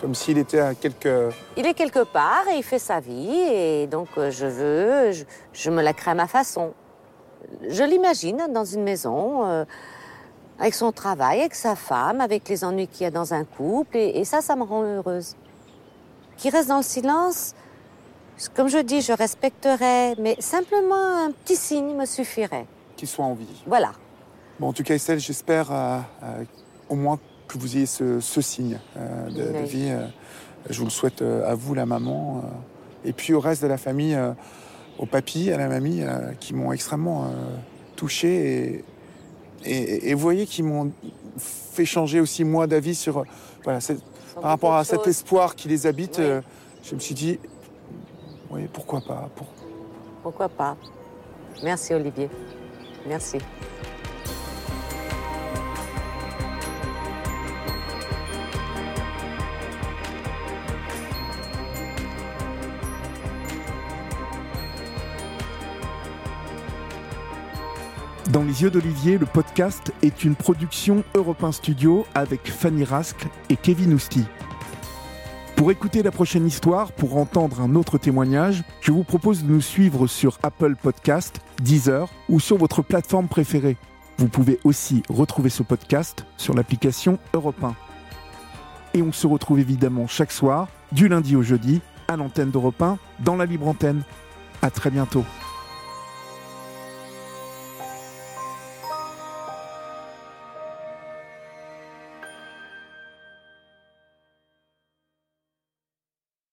Comme 0.00 0.14
s'il 0.14 0.38
était 0.38 0.60
à 0.60 0.74
quelques... 0.74 1.34
Il 1.58 1.66
est 1.66 1.74
quelque 1.74 2.02
part 2.04 2.44
et 2.50 2.56
il 2.56 2.62
fait 2.62 2.78
sa 2.78 3.00
vie 3.00 3.36
et 3.36 3.86
donc 3.86 4.08
euh, 4.16 4.30
je 4.30 4.46
veux, 4.46 5.12
je, 5.12 5.24
je 5.52 5.70
me 5.70 5.82
la 5.82 5.92
crée 5.92 6.12
à 6.12 6.14
ma 6.14 6.26
façon. 6.26 6.72
Je 7.68 7.82
l'imagine 7.82 8.48
dans 8.50 8.64
une 8.64 8.82
maison, 8.82 9.44
euh, 9.44 9.64
avec 10.60 10.74
son 10.74 10.92
travail, 10.92 11.40
avec 11.40 11.54
sa 11.54 11.74
femme, 11.74 12.20
avec 12.20 12.48
les 12.48 12.64
ennuis 12.64 12.86
qu'il 12.86 13.02
y 13.02 13.06
a 13.06 13.10
dans 13.10 13.34
un 13.34 13.44
couple 13.44 13.96
et, 13.96 14.20
et 14.20 14.24
ça, 14.24 14.42
ça 14.42 14.54
me 14.54 14.62
rend 14.62 14.82
heureuse. 14.82 15.34
Qu'il 16.36 16.52
reste 16.52 16.68
dans 16.68 16.76
le 16.76 16.82
silence, 16.82 17.54
comme 18.54 18.68
je 18.68 18.78
dis, 18.78 19.00
je 19.00 19.12
respecterais, 19.12 20.14
mais 20.18 20.36
simplement 20.38 21.24
un 21.26 21.30
petit 21.30 21.56
signe 21.56 21.94
me 21.94 22.06
suffirait. 22.06 22.66
qui 22.96 23.06
soit 23.06 23.24
en 23.24 23.34
vie. 23.34 23.62
Voilà. 23.66 23.92
Bon, 24.58 24.68
en 24.68 24.72
tout 24.72 24.82
cas, 24.82 24.94
Estelle, 24.94 25.18
j'espère 25.18 25.72
euh, 25.72 25.98
euh, 26.22 26.44
au 26.88 26.94
moins 26.94 27.18
que 27.48 27.58
vous 27.58 27.76
ayez 27.76 27.86
ce, 27.86 28.20
ce 28.20 28.40
signe 28.40 28.78
euh, 28.96 29.30
de, 29.30 29.66
vie. 29.66 29.92
je 30.68 30.78
vous 30.78 30.84
le 30.84 30.90
souhaite 30.90 31.22
à 31.22 31.54
vous, 31.54 31.74
la 31.74 31.86
maman, 31.86 32.42
et 33.04 33.12
puis 33.12 33.34
au 33.34 33.40
reste 33.40 33.62
de 33.62 33.66
la 33.66 33.78
famille, 33.78 34.18
au 34.98 35.06
papy, 35.06 35.50
à 35.50 35.56
la 35.56 35.68
mamie, 35.68 36.02
qui 36.38 36.54
m'ont 36.54 36.72
extrêmement 36.72 37.32
touché. 37.96 38.28
Et, 38.28 38.84
et, 39.64 40.10
et 40.10 40.14
vous 40.14 40.20
voyez 40.20 40.46
qu'ils 40.46 40.64
m'ont 40.64 40.90
fait 41.38 41.84
changer 41.84 42.20
aussi, 42.20 42.44
moi, 42.44 42.66
d'avis 42.66 42.94
sur... 42.94 43.18
euh, 43.18 43.24
voilà, 43.64 43.80
cette- 43.80 44.02
par 44.34 44.44
rapport 44.44 44.74
à 44.76 44.84
cet 44.84 45.06
espoir 45.06 45.54
qui 45.54 45.68
les 45.68 45.86
habite, 45.86 46.16
Oui. 46.18 46.24
euh, 46.24 46.40
je 46.82 46.94
me 46.94 47.00
suis 47.00 47.14
dit, 47.14 47.38
oui, 48.50 48.62
pourquoi 48.72 49.00
pas 49.00 49.28
pour- 49.36 49.48
Pourquoi 50.22 50.48
pas 50.48 50.76
Merci 51.62 51.92
Olivier. 51.94 52.30
Merci. 53.06 53.38
Les 68.50 68.64
yeux 68.64 68.70
d'Olivier, 68.70 69.16
le 69.16 69.26
podcast 69.26 69.92
est 70.02 70.24
une 70.24 70.34
production 70.34 71.04
Europe 71.14 71.44
1 71.44 71.52
Studio 71.52 72.04
avec 72.16 72.50
Fanny 72.50 72.82
Rask 72.82 73.28
et 73.48 73.54
Kevin 73.54 73.94
Ousti. 73.94 74.24
Pour 75.54 75.70
écouter 75.70 76.02
la 76.02 76.10
prochaine 76.10 76.48
histoire, 76.48 76.90
pour 76.90 77.16
entendre 77.16 77.60
un 77.60 77.76
autre 77.76 77.96
témoignage, 77.96 78.64
je 78.80 78.90
vous 78.90 79.04
propose 79.04 79.44
de 79.44 79.52
nous 79.52 79.60
suivre 79.60 80.08
sur 80.08 80.40
Apple 80.42 80.74
Podcast, 80.74 81.40
Deezer 81.62 82.08
ou 82.28 82.40
sur 82.40 82.58
votre 82.58 82.82
plateforme 82.82 83.28
préférée. 83.28 83.76
Vous 84.18 84.26
pouvez 84.26 84.58
aussi 84.64 85.04
retrouver 85.08 85.48
ce 85.48 85.62
podcast 85.62 86.26
sur 86.36 86.52
l'application 86.52 87.20
Europe 87.34 87.62
1. 87.62 87.76
Et 88.94 89.02
on 89.02 89.12
se 89.12 89.28
retrouve 89.28 89.60
évidemment 89.60 90.08
chaque 90.08 90.32
soir, 90.32 90.66
du 90.90 91.06
lundi 91.06 91.36
au 91.36 91.42
jeudi, 91.42 91.82
à 92.08 92.16
l'antenne 92.16 92.50
d'Europe 92.50 92.82
1, 92.82 92.98
dans 93.20 93.36
la 93.36 93.46
libre 93.46 93.68
antenne. 93.68 94.02
À 94.60 94.70
très 94.70 94.90
bientôt. 94.90 95.24